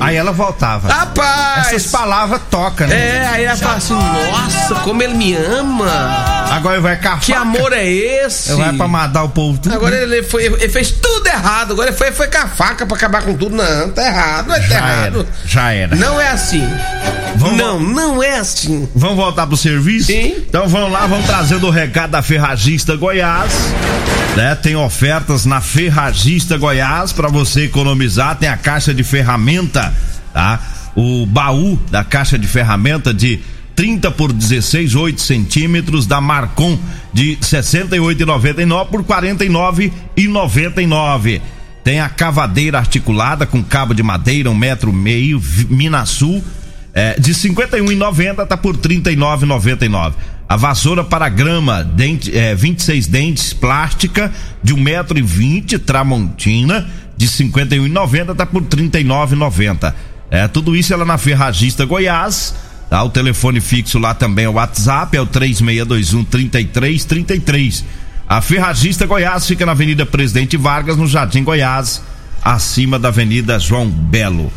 Aí 0.00 0.16
ela 0.16 0.32
voltava. 0.32 0.92
Rapaz! 0.92 1.68
Essas 1.68 1.90
palavras 1.90 2.40
tocam, 2.50 2.86
né? 2.86 3.18
É, 3.22 3.26
aí 3.26 3.44
ela 3.44 3.56
fala 3.56 3.76
assim, 3.76 3.94
nossa, 3.94 4.74
como 4.82 5.02
ele 5.02 5.14
me 5.14 5.34
ama. 5.34 6.44
Agora 6.50 6.74
ele 6.74 6.82
vai 6.82 6.96
com 7.00 7.08
a 7.08 7.16
Que 7.16 7.32
amor 7.32 7.72
é 7.72 7.86
esse? 7.86 8.50
Ele 8.50 8.58
vai 8.62 8.72
pra 8.74 8.86
matar 8.86 9.22
o 9.22 9.28
povo 9.30 9.58
tudo. 9.58 9.74
Agora 9.74 9.96
né? 9.96 10.02
ele, 10.02 10.22
foi, 10.22 10.44
ele 10.44 10.68
fez 10.68 10.90
tudo 10.90 11.26
errado. 11.26 11.72
Agora 11.72 11.88
ele 11.88 11.96
foi, 11.96 12.12
foi 12.12 12.26
com 12.26 12.38
a 12.38 12.46
faca 12.46 12.84
pra 12.84 12.96
acabar 12.96 13.22
com 13.22 13.34
tudo. 13.34 13.56
Não, 13.56 13.90
tá 13.90 14.04
errado, 14.06 14.48
não 14.48 14.54
é 14.54 14.60
tá 14.60 14.66
Já 14.66 14.76
errado. 14.76 15.20
era, 15.20 15.26
já 15.46 15.72
era. 15.72 15.96
Não 15.96 16.20
é 16.20 16.28
assim. 16.30 16.68
Vamos- 17.36 17.56
não, 17.56 17.80
não 17.80 18.22
é 18.22 18.38
assim. 18.38 18.88
Vamos 18.94 19.16
voltar 19.16 19.46
pro 19.46 19.56
serviço? 19.56 20.06
Sim. 20.06 20.34
Então 20.48 20.68
vamos 20.68 20.92
lá, 20.92 21.06
vamos 21.06 21.26
trazendo 21.26 21.66
o 21.66 21.70
recado 21.70 22.10
da 22.10 22.22
Ferragista 22.22 22.94
Goiás. 22.94 23.43
Né? 24.36 24.54
Tem 24.56 24.76
ofertas 24.76 25.46
na 25.46 25.60
Ferragista 25.60 26.58
Goiás 26.58 27.12
para 27.12 27.28
você 27.28 27.64
economizar. 27.64 28.36
Tem 28.36 28.48
a 28.48 28.56
caixa 28.56 28.92
de 28.92 29.04
ferramenta, 29.04 29.94
tá? 30.32 30.60
O 30.96 31.24
baú 31.26 31.78
da 31.90 32.04
caixa 32.04 32.38
de 32.38 32.46
ferramenta 32.46 33.14
de 33.14 33.40
30 33.74 34.10
por 34.12 34.32
16, 34.32 34.94
8 34.94 35.20
centímetros 35.20 36.06
da 36.06 36.20
Marcon 36.20 36.78
de 37.12 37.36
68,99 37.36 38.86
por 38.86 39.02
49,99. 39.04 41.40
Tem 41.82 41.98
a 42.00 42.08
cavadeira 42.08 42.78
articulada 42.78 43.44
com 43.46 43.60
cabo 43.62 43.92
de 43.92 44.02
madeira, 44.02 44.50
um 44.50 44.54
metro 44.54 44.90
meio, 44.92 45.42
Minasul, 45.68 46.42
é, 46.94 47.18
de 47.18 47.34
51,90 47.34 48.46
tá 48.46 48.56
por 48.56 48.76
39,99. 48.76 50.12
A 50.48 50.56
vassoura 50.56 51.02
para 51.02 51.28
grama, 51.28 51.82
dente, 51.82 52.36
é, 52.36 52.54
26 52.54 53.06
dentes, 53.06 53.52
plástica, 53.52 54.30
de 54.62 54.74
1,20m, 54.74 55.78
Tramontina, 55.78 56.86
de 57.16 57.26
51,90 57.26 58.34
tá 58.34 58.44
por 58.44 58.62
39,90. 58.62 59.94
É, 60.30 60.46
tudo 60.48 60.76
isso 60.76 60.92
ela 60.92 61.04
na 61.04 61.16
Ferragista 61.16 61.84
Goiás. 61.84 62.54
Tá? 62.90 63.02
O 63.02 63.08
telefone 63.08 63.60
fixo 63.60 63.98
lá 63.98 64.14
também 64.14 64.44
é 64.44 64.48
o 64.48 64.52
WhatsApp, 64.52 65.16
é 65.16 65.20
o 65.20 65.26
3621 65.26 66.24
3333. 66.24 67.84
A 68.28 68.40
Ferragista 68.40 69.06
Goiás 69.06 69.46
fica 69.46 69.64
na 69.64 69.72
Avenida 69.72 70.04
Presidente 70.04 70.56
Vargas, 70.56 70.96
no 70.96 71.06
Jardim 71.06 71.44
Goiás, 71.44 72.02
acima 72.42 72.98
da 72.98 73.08
Avenida 73.08 73.58
João 73.58 73.88
Belo. 73.88 74.52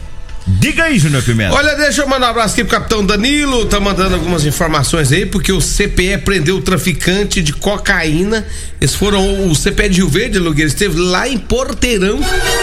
Diga 0.48 0.86
aí, 0.86 0.98
Júnior 0.98 1.24
Pimenta. 1.24 1.54
Olha, 1.54 1.75
deixa 1.75 2.04
eu 2.04 2.08
mandar 2.08 2.27
um 2.27 2.30
abraço 2.30 2.54
aqui 2.54 2.63
pro 2.63 2.80
capitão 2.80 3.06
Danilo, 3.06 3.66
tá 3.66 3.82
mandando 3.82 4.16
algumas 4.16 4.46
informações 4.46 5.12
aí, 5.12 5.25
porque 5.25 5.51
o 5.51 5.60
CPE 5.60 6.20
prendeu 6.24 6.56
o 6.56 6.62
traficante 6.62 7.42
de 7.42 7.51
cocaína. 7.51 8.46
Eles 8.80 8.96
foram, 8.96 9.50
o 9.50 9.54
CPE 9.54 9.89
de 9.89 9.98
Rio 9.98 10.08
Verde, 10.08 10.39
Lugueira, 10.39 10.70
esteve 10.70 10.98
lá 10.98 11.27
em 11.27 11.38
Porteirão 11.38 12.20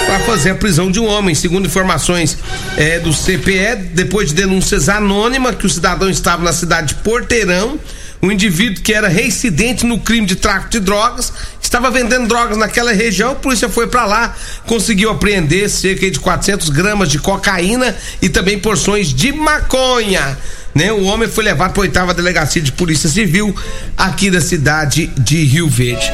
para 0.06 0.20
fazer 0.20 0.50
a 0.50 0.54
prisão 0.54 0.90
de 0.90 0.98
um 0.98 1.06
homem. 1.06 1.34
Segundo 1.34 1.66
informações 1.66 2.38
é, 2.78 2.98
do 2.98 3.12
CPE, 3.12 3.90
depois 3.92 4.30
de 4.30 4.34
denúncias 4.34 4.88
anônimas 4.88 5.56
que 5.56 5.66
o 5.66 5.70
cidadão 5.70 6.08
estava 6.08 6.42
na 6.42 6.54
cidade 6.54 6.88
de 6.88 6.94
Porteirão, 6.96 7.78
um 8.24 8.32
indivíduo 8.32 8.82
que 8.82 8.92
era 8.92 9.06
reincidente 9.06 9.84
no 9.84 9.98
crime 9.98 10.26
de 10.26 10.36
tráfico 10.36 10.70
de 10.70 10.80
drogas, 10.80 11.32
estava 11.60 11.90
vendendo 11.90 12.26
drogas 12.26 12.56
naquela 12.56 12.92
região, 12.92 13.32
a 13.32 13.34
polícia 13.34 13.68
foi 13.68 13.86
para 13.86 14.06
lá, 14.06 14.34
conseguiu 14.66 15.10
apreender 15.10 15.68
cerca 15.68 16.10
de 16.10 16.18
400 16.18 16.70
gramas 16.70 17.10
de 17.10 17.18
cocaína 17.18 17.94
e 18.22 18.28
também 18.28 18.58
porções 18.58 19.08
de 19.12 19.30
maconha. 19.32 20.38
Né? 20.74 20.90
O 20.90 21.04
homem 21.04 21.28
foi 21.28 21.44
levado 21.44 21.72
para 21.72 21.82
a 21.82 21.84
oitava 21.84 22.14
delegacia 22.14 22.62
de 22.62 22.72
polícia 22.72 23.08
civil 23.08 23.54
aqui 23.96 24.30
da 24.30 24.40
cidade 24.40 25.06
de 25.18 25.44
Rio 25.44 25.68
Verde. 25.68 26.10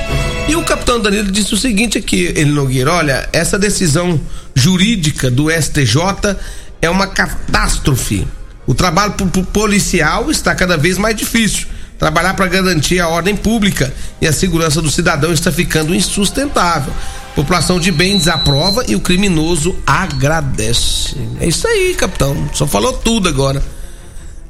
E 0.48 0.56
o 0.56 0.62
capitão 0.64 1.00
Danilo 1.00 1.30
disse 1.30 1.54
o 1.54 1.56
seguinte 1.56 1.96
aqui, 1.96 2.32
ele 2.34 2.50
Nogueira, 2.50 2.92
olha, 2.92 3.28
essa 3.32 3.58
decisão 3.58 4.20
jurídica 4.54 5.30
do 5.30 5.48
STJ 5.50 6.36
é 6.82 6.90
uma 6.90 7.06
catástrofe. 7.06 8.26
O 8.66 8.74
trabalho 8.74 9.12
po- 9.12 9.26
po- 9.26 9.44
policial 9.44 10.30
está 10.30 10.54
cada 10.54 10.76
vez 10.76 10.98
mais 10.98 11.14
difícil. 11.16 11.66
Trabalhar 12.00 12.35
para 12.35 12.47
garantir 12.47 12.99
a 12.99 13.07
ordem 13.09 13.37
pública 13.37 13.92
e 14.23 14.26
a 14.26 14.33
segurança 14.33 14.80
do 14.83 14.90
cidadão 14.90 15.33
está 15.33 15.52
ficando 15.52 15.95
insustentável. 15.95 16.92
População 17.37 17.78
de 17.78 17.92
bem 17.92 18.16
desaprova 18.19 18.83
e 18.88 18.97
o 18.97 19.00
criminoso 19.00 19.76
agradece. 19.87 21.15
É 21.41 21.47
isso 21.47 21.67
aí, 21.69 21.95
capitão. 21.95 22.49
Só 22.54 22.67
falou 22.67 22.95
tudo 22.95 23.28
agora. 23.28 23.63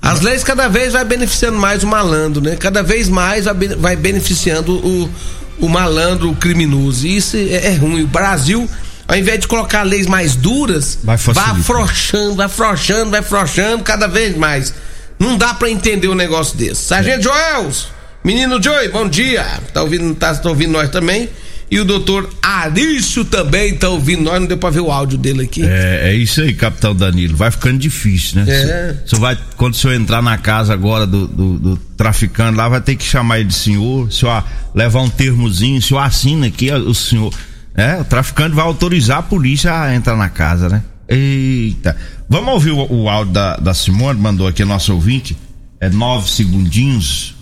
As 0.01 0.21
leis 0.21 0.43
cada 0.43 0.69
vez 0.69 0.93
vai 0.95 1.05
beneficiando 1.05 1.59
mais 1.59 1.83
o 1.83 1.87
malandro, 1.87 2.41
né? 2.41 2.57
Cada 2.57 2.83
vez 2.83 3.09
mais 3.09 3.45
vai 3.45 3.55
be- 3.55 3.75
vai 3.75 3.97
beneficiando 3.97 4.73
o, 4.73 5.11
o 5.59 5.69
malandro, 5.69 6.31
o 6.31 6.37
criminoso. 6.37 7.07
E 7.07 7.17
isso 7.17 7.37
é, 7.37 7.67
é 7.67 7.75
ruim. 7.75 8.05
O 8.05 8.07
Brasil, 8.07 8.67
ao 9.07 9.17
invés 9.17 9.41
de 9.41 9.49
colocar 9.49 9.83
leis 9.83 10.07
mais 10.07 10.35
duras, 10.35 10.99
Vai 11.05 11.19
facilitar. 11.19 11.57
afrouxando, 11.61 12.37
vai 12.37 12.47
afrouxando, 12.47 13.11
vai 13.11 13.21
afrouxando 13.21 13.83
cada 13.83 14.07
vez 14.07 14.37
mais. 14.37 14.73
Não 15.21 15.37
dá 15.37 15.53
pra 15.53 15.71
entender 15.71 16.09
um 16.09 16.15
negócio 16.15 16.57
desse. 16.57 16.83
Sargento 16.83 17.25
Joels, 17.25 17.89
menino 18.25 18.61
Joey, 18.61 18.89
bom 18.89 19.07
dia. 19.07 19.45
Tá 19.73 19.83
ouvindo, 19.83 20.15
tá, 20.15 20.35
tá 20.35 20.49
ouvindo 20.49 20.73
nós 20.73 20.89
também. 20.89 21.29
E 21.71 21.79
o 21.79 21.85
doutor 21.85 22.29
Arício 22.43 23.25
também 23.25 23.77
tá 23.77 23.89
ouvindo 23.91 24.23
nós, 24.23 24.41
não 24.41 24.47
deu 24.47 24.59
pra 24.59 24.71
ver 24.71 24.81
o 24.81 24.91
áudio 24.91 25.17
dele 25.17 25.45
aqui. 25.45 25.63
É, 25.63 26.11
é 26.11 26.15
isso 26.15 26.41
aí, 26.41 26.53
capitão 26.53 26.97
Danilo. 26.97 27.37
Vai 27.37 27.51
ficando 27.51 27.79
difícil, 27.79 28.43
né? 28.43 28.47
É. 28.51 28.97
Você 29.07 29.17
vai, 29.17 29.39
quando 29.57 29.75
o 29.75 29.77
senhor 29.77 29.95
entrar 29.95 30.21
na 30.21 30.37
casa 30.37 30.73
agora 30.73 31.07
do, 31.07 31.29
do, 31.29 31.59
do 31.59 31.77
traficante 31.97 32.57
lá, 32.57 32.69
vai 32.69 32.81
ter 32.81 32.97
que 32.97 33.05
chamar 33.05 33.39
ele 33.39 33.49
de 33.49 33.55
senhor, 33.55 34.09
o 34.09 34.11
senhor 34.11 34.43
levar 34.75 35.03
um 35.03 35.11
termozinho, 35.11 35.79
o 35.79 35.83
senhor 35.83 36.01
assina 36.01 36.47
aqui, 36.47 36.73
o 36.73 36.95
senhor. 36.95 37.33
É, 37.73 38.01
o 38.01 38.05
traficante 38.05 38.55
vai 38.55 38.65
autorizar 38.65 39.19
a 39.19 39.23
polícia 39.23 39.73
a 39.73 39.95
entrar 39.95 40.17
na 40.17 40.29
casa, 40.29 40.69
né? 40.69 40.83
Eita. 41.11 41.96
Vamos 42.29 42.55
ouvir 42.55 42.70
o, 42.70 43.03
o 43.03 43.09
áudio 43.09 43.33
da, 43.33 43.57
da 43.57 43.75
Simone, 43.75 44.20
mandou 44.20 44.46
aqui 44.46 44.64
nosso 44.64 44.94
ouvinte. 44.94 45.37
É 45.81 45.88
nove 45.88 46.31
segundinhos. 46.31 47.35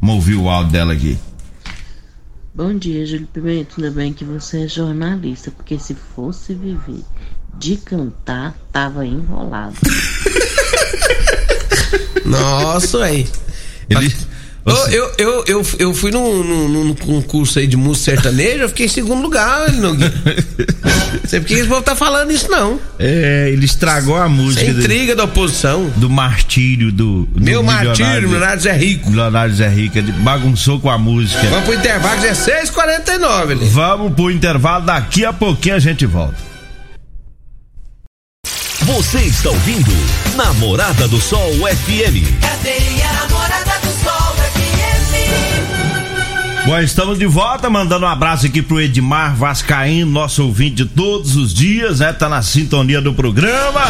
Vamos 0.00 0.14
ouvir 0.16 0.36
o 0.36 0.48
áudio 0.48 0.70
dela 0.70 0.92
aqui. 0.92 1.18
Bom 2.54 2.72
dia, 2.78 3.04
Júlio 3.04 3.26
Pimenta. 3.26 3.74
Ainda 3.76 3.90
bem 3.90 4.12
que 4.12 4.24
você 4.24 4.64
é 4.64 4.68
jornalista, 4.68 5.50
porque 5.50 5.76
se 5.76 5.96
fosse 6.14 6.54
viver 6.54 7.02
de 7.58 7.76
cantar, 7.76 8.54
tava 8.70 9.04
enrolado. 9.04 9.74
Nossa, 12.24 13.04
aí. 13.04 13.26
Ele. 13.90 14.14
Eu, 14.66 15.12
eu, 15.16 15.44
eu, 15.46 15.66
eu 15.78 15.94
fui 15.94 16.10
num, 16.10 16.92
concurso 16.94 17.60
aí 17.60 17.68
de 17.68 17.76
música 17.76 18.16
sertaneja, 18.16 18.64
eu 18.64 18.68
fiquei 18.68 18.86
em 18.86 18.88
segundo 18.88 19.22
lugar, 19.22 19.68
ele 19.68 19.78
não. 19.78 19.96
Sei 21.24 21.38
porque 21.38 21.54
eles 21.54 21.68
vão 21.68 21.78
estar 21.78 21.94
falando 21.94 22.32
isso, 22.32 22.50
não. 22.50 22.80
É, 22.98 23.48
ele 23.52 23.64
estragou 23.64 24.16
a 24.16 24.28
música 24.28 24.64
é 24.64 24.72
do, 24.72 24.80
intriga 24.80 25.14
da 25.14 25.22
oposição. 25.22 25.88
do 25.96 26.10
martírio 26.10 26.90
do. 26.90 27.26
do 27.26 27.44
Meu 27.44 27.62
martírio, 27.62 28.28
Leonardo 28.28 28.68
é 28.68 28.76
rico. 28.76 29.08
Milionário 29.08 29.54
Zé 29.54 29.72
ele 29.72 30.12
bagunçou 30.12 30.80
com 30.80 30.90
a 30.90 30.98
música. 30.98 31.46
Vamos 31.48 31.64
pro 31.64 31.74
intervalo, 31.74 32.20
16h49, 32.22 33.50
ele. 33.50 33.64
Vamos 33.66 34.14
pro 34.14 34.32
intervalo, 34.32 34.84
daqui 34.84 35.24
a 35.24 35.32
pouquinho 35.32 35.76
a 35.76 35.78
gente 35.78 36.04
volta. 36.06 36.36
Você 38.86 39.18
está 39.18 39.50
ouvindo 39.50 39.92
Namorada 40.36 41.08
do 41.08 41.20
Sol 41.20 41.52
FM. 41.52 42.40
Cadeia 42.40 43.12
Namorada 43.12 43.80
do 43.80 43.85
Sol 43.85 43.85
FM. 43.85 43.85
Bom, 46.66 46.80
estamos 46.80 47.16
de 47.16 47.26
volta, 47.26 47.70
mandando 47.70 48.04
um 48.06 48.08
abraço 48.08 48.46
aqui 48.46 48.60
pro 48.60 48.80
Edmar 48.80 49.36
Vascaíno, 49.36 50.10
nosso 50.10 50.44
ouvinte 50.44 50.82
de 50.82 50.86
todos 50.86 51.36
os 51.36 51.54
dias, 51.54 52.00
né? 52.00 52.12
Tá 52.12 52.28
na 52.28 52.42
sintonia 52.42 53.00
do 53.00 53.14
programa. 53.14 53.82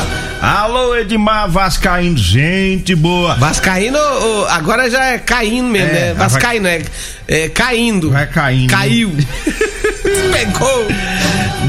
Alô, 0.43 0.95
Edmar 0.95 1.49
Vascaíno, 1.49 2.19
gente 2.19 2.95
boa. 2.95 3.35
Vascaíno, 3.37 3.97
agora 4.51 4.91
já 4.91 5.07
é 5.07 5.19
caindo 5.19 5.69
mesmo, 5.69 5.89
É, 5.89 5.93
né? 6.09 6.15
Vascaíno, 6.15 6.67
é, 6.67 6.83
é 7.27 7.49
caindo. 7.49 8.11
Vai 8.11 8.27
caindo. 8.27 8.71
Caiu. 8.71 9.11
Pegou. 10.31 10.87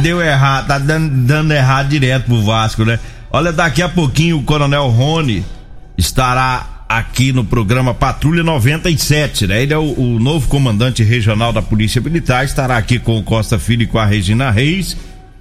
Deu 0.01 0.21
errado, 0.21 0.67
tá 0.67 0.77
dando, 0.77 1.25
dando 1.25 1.53
errado 1.53 1.87
direto 1.87 2.25
pro 2.25 2.43
Vasco, 2.43 2.83
né? 2.83 2.99
Olha, 3.31 3.53
daqui 3.53 3.81
a 3.81 3.87
pouquinho 3.87 4.39
o 4.39 4.43
Coronel 4.43 4.89
Rony 4.89 5.45
estará 5.97 6.76
aqui 6.87 7.33
no 7.33 7.43
programa 7.43 7.93
Patrulha 7.93 8.43
97, 8.43 9.47
né? 9.47 9.61
Ele 9.61 9.73
é 9.73 9.77
o, 9.77 9.93
o 9.93 10.19
novo 10.19 10.47
comandante 10.47 11.03
regional 11.03 11.51
da 11.51 11.61
Polícia 11.61 11.99
Militar, 11.99 12.45
estará 12.45 12.77
aqui 12.77 12.97
com 12.97 13.17
o 13.17 13.23
Costa 13.23 13.59
Filho 13.59 13.83
e 13.83 13.87
com 13.87 13.99
a 13.99 14.05
Regina 14.05 14.49
Reis, 14.51 14.95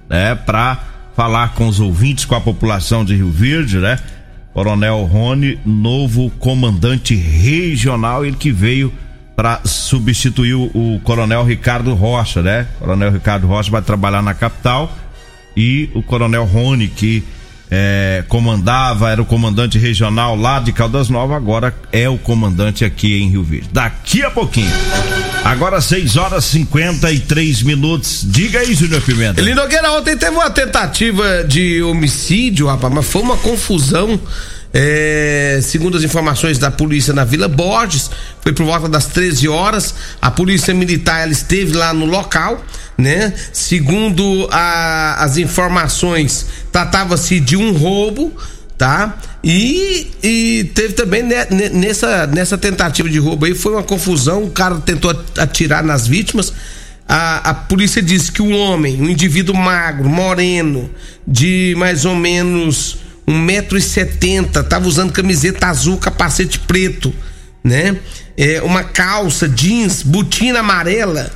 né? 0.09 0.35
Pra 0.35 0.83
falar 1.15 1.53
com 1.53 1.67
os 1.67 1.79
ouvintes, 1.79 2.25
com 2.25 2.35
a 2.35 2.41
população 2.41 3.05
de 3.05 3.15
Rio 3.15 3.31
Verde, 3.31 3.77
né? 3.77 3.97
Coronel 4.53 5.03
Rony, 5.03 5.59
novo 5.65 6.29
comandante 6.39 7.15
regional, 7.15 8.25
ele 8.25 8.35
que 8.35 8.51
veio 8.51 8.91
para 9.35 9.61
substituir 9.63 10.55
o, 10.55 10.65
o 10.73 10.99
Coronel 11.03 11.43
Ricardo 11.43 11.93
Rocha, 11.93 12.41
né? 12.41 12.67
Coronel 12.79 13.11
Ricardo 13.11 13.45
Rocha 13.45 13.69
vai 13.69 13.81
trabalhar 13.81 14.23
na 14.23 14.33
capital 14.33 14.91
e 15.55 15.89
o 15.93 16.01
Coronel 16.01 16.43
Rony, 16.43 16.87
que 16.87 17.23
eh, 17.69 18.23
comandava, 18.27 19.09
era 19.09 19.21
o 19.21 19.25
comandante 19.25 19.77
regional 19.77 20.35
lá 20.35 20.59
de 20.59 20.71
Caldas 20.71 21.09
Novas, 21.09 21.37
agora 21.37 21.73
é 21.91 22.07
o 22.07 22.17
comandante 22.17 22.85
aqui 22.85 23.21
em 23.21 23.29
Rio 23.29 23.43
Verde. 23.43 23.69
Daqui 23.71 24.23
a 24.23 24.31
pouquinho. 24.31 24.71
Agora 25.43 25.79
6 25.79 26.17
horas 26.17 26.45
53 26.45 27.63
minutos. 27.63 28.25
Diga 28.25 28.59
aí, 28.59 28.73
Júnior 28.73 29.01
Pimenta. 29.01 29.39
Eli 29.39 29.53
Nogueira, 29.53 29.91
ontem 29.91 30.17
teve 30.17 30.35
uma 30.35 30.49
tentativa 30.49 31.43
de 31.43 31.81
homicídio, 31.81 32.67
rapaz, 32.67 32.93
mas 32.93 33.05
foi 33.05 33.21
uma 33.21 33.37
confusão. 33.37 34.19
É, 34.73 35.59
segundo 35.63 35.97
as 35.97 36.03
informações 36.03 36.57
da 36.57 36.69
polícia 36.69 37.13
na 37.13 37.23
Vila 37.23 37.47
Borges, 37.47 38.09
foi 38.41 38.53
por 38.53 38.65
volta 38.65 38.89
das 38.89 39.05
13 39.05 39.47
horas. 39.47 39.95
A 40.21 40.29
polícia 40.29 40.73
militar 40.73 41.21
ela 41.21 41.31
esteve 41.31 41.73
lá 41.73 41.93
no 41.93 42.05
local, 42.05 42.63
né? 42.97 43.33
Segundo 43.53 44.47
a, 44.51 45.23
as 45.23 45.37
informações, 45.37 46.45
tratava-se 46.71 47.39
de 47.39 47.55
um 47.55 47.71
roubo 47.71 48.33
tá? 48.77 49.17
E, 49.43 50.11
e 50.21 50.71
teve 50.75 50.93
também 50.93 51.23
nessa, 51.73 52.27
nessa 52.27 52.57
tentativa 52.57 53.09
de 53.09 53.17
roubo 53.17 53.45
aí 53.45 53.55
foi 53.55 53.73
uma 53.73 53.83
confusão, 53.83 54.43
o 54.43 54.51
cara 54.51 54.75
tentou 54.75 55.11
atirar 55.37 55.83
nas 55.83 56.05
vítimas. 56.05 56.53
A, 57.07 57.49
a 57.49 57.53
polícia 57.53 58.01
disse 58.01 58.31
que 58.31 58.41
o 58.41 58.49
homem, 58.49 59.01
um 59.01 59.09
indivíduo 59.09 59.55
magro, 59.55 60.09
moreno, 60.09 60.89
de 61.25 61.73
mais 61.77 62.05
ou 62.05 62.15
menos 62.15 62.97
um 63.27 63.37
metro 63.37 63.77
e 63.77 63.81
setenta, 63.81 64.63
tava 64.63 64.87
usando 64.87 65.11
camiseta 65.11 65.67
azul, 65.67 65.97
capacete 65.97 66.59
preto, 66.59 67.13
né? 67.63 67.97
É, 68.37 68.61
uma 68.61 68.83
calça 68.83 69.49
jeans, 69.49 70.01
botina 70.01 70.59
amarela. 70.59 71.31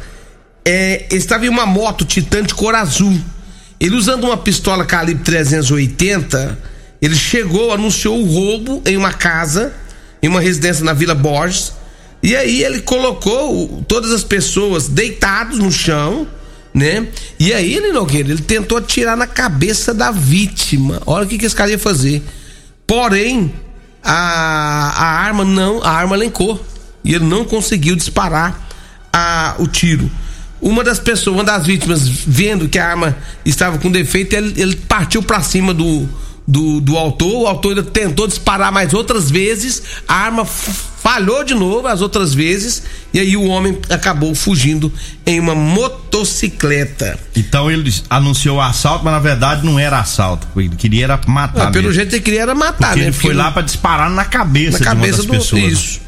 É, 0.64 1.08
estava 1.12 1.46
em 1.46 1.50
uma 1.50 1.66
moto 1.66 2.06
Titan 2.06 2.44
de 2.44 2.54
cor 2.54 2.76
azul. 2.76 3.20
Ele 3.80 3.96
usando 3.96 4.26
uma 4.26 4.38
pistola 4.38 4.86
calibre 4.86 5.24
380 5.24 6.72
ele 7.02 7.16
chegou, 7.16 7.74
anunciou 7.74 8.22
o 8.22 8.26
roubo 8.26 8.82
em 8.86 8.96
uma 8.96 9.12
casa, 9.12 9.74
em 10.22 10.28
uma 10.28 10.40
residência 10.40 10.86
na 10.86 10.94
Vila 10.94 11.16
Borges. 11.16 11.74
E 12.22 12.36
aí 12.36 12.64
ele 12.64 12.82
colocou 12.82 13.84
todas 13.88 14.12
as 14.12 14.24
pessoas 14.24 14.88
deitados 14.88 15.58
no 15.58 15.72
chão, 15.72 16.28
né? 16.74 17.08
E 17.40 17.54
aí 17.54 17.74
ele, 17.74 17.92
Nogueira, 17.92 18.32
ele 18.32 18.42
tentou 18.42 18.78
atirar 18.78 19.18
na 19.18 19.28
cabeça 19.28 19.94
da 19.94 20.12
vítima. 20.12 21.02
Olha 21.06 21.26
o 21.26 21.28
que, 21.28 21.38
que 21.38 21.46
esse 21.46 21.56
cara 21.56 21.72
ia 21.72 21.80
fazer. 21.80 22.24
Porém, 22.88 23.54
a, 24.04 24.94
a 24.96 25.06
arma 25.24 25.44
não, 25.44 25.84
a 25.84 25.90
arma 25.90 26.16
lencou. 26.16 26.64
E 27.04 27.14
ele 27.14 27.26
não 27.26 27.44
conseguiu 27.44 27.96
disparar 27.96 28.70
a, 29.12 29.56
o 29.60 29.68
tiro. 29.68 30.10
Uma 30.62 30.84
das 30.84 31.00
pessoas, 31.00 31.36
uma 31.36 31.44
das 31.44 31.66
vítimas, 31.66 32.08
vendo 32.08 32.70
que 32.70 32.78
a 32.78 32.88
arma 32.88 33.18
estava 33.44 33.80
com 33.80 33.90
defeito, 33.90 34.36
ele, 34.36 34.62
ele 34.62 34.76
partiu 34.76 35.24
para 35.24 35.42
cima 35.42 35.74
do, 35.74 36.08
do, 36.52 36.82
do 36.82 36.98
autor. 36.98 37.44
O 37.44 37.48
autor 37.48 37.70
ainda 37.70 37.84
tentou 37.84 38.28
disparar 38.28 38.72
mais 38.72 38.94
outras 38.94 39.32
vezes, 39.32 39.82
a 40.08 40.16
arma 40.16 40.46
falhou 40.46 41.44
de 41.44 41.54
novo 41.54 41.88
as 41.88 42.02
outras 42.02 42.34
vezes, 42.34 42.84
e 43.14 43.20
aí 43.20 43.38
o 43.38 43.46
homem 43.46 43.80
acabou 43.90 44.36
fugindo 44.36 44.92
em 45.26 45.40
uma 45.40 45.56
motocicleta. 45.56 47.18
Então 47.36 47.72
ele 47.72 47.92
anunciou 48.10 48.58
o 48.58 48.62
assalto, 48.62 49.06
mas 49.06 49.14
na 49.14 49.20
verdade 49.20 49.66
não 49.66 49.80
era 49.80 50.00
assalto, 50.00 50.46
ele 50.58 50.76
queria 50.76 51.06
era 51.06 51.20
matar. 51.26 51.70
Ah, 51.70 51.72
pelo 51.72 51.92
jeito 51.94 52.14
ele 52.14 52.22
queria 52.22 52.42
era 52.42 52.54
matar, 52.54 52.90
Porque 52.90 53.00
né? 53.00 53.06
Ele 53.08 53.14
foi 53.14 53.34
lá 53.34 53.50
para 53.52 53.62
disparar 53.62 54.10
na 54.10 54.26
cabeça, 54.26 54.80
na 54.80 54.86
cabeça 54.86 55.22
de 55.22 55.28
uma 55.30 55.38
das 55.38 55.48
do, 55.48 55.56
pessoas. 55.56 55.74
Isso. 55.74 56.02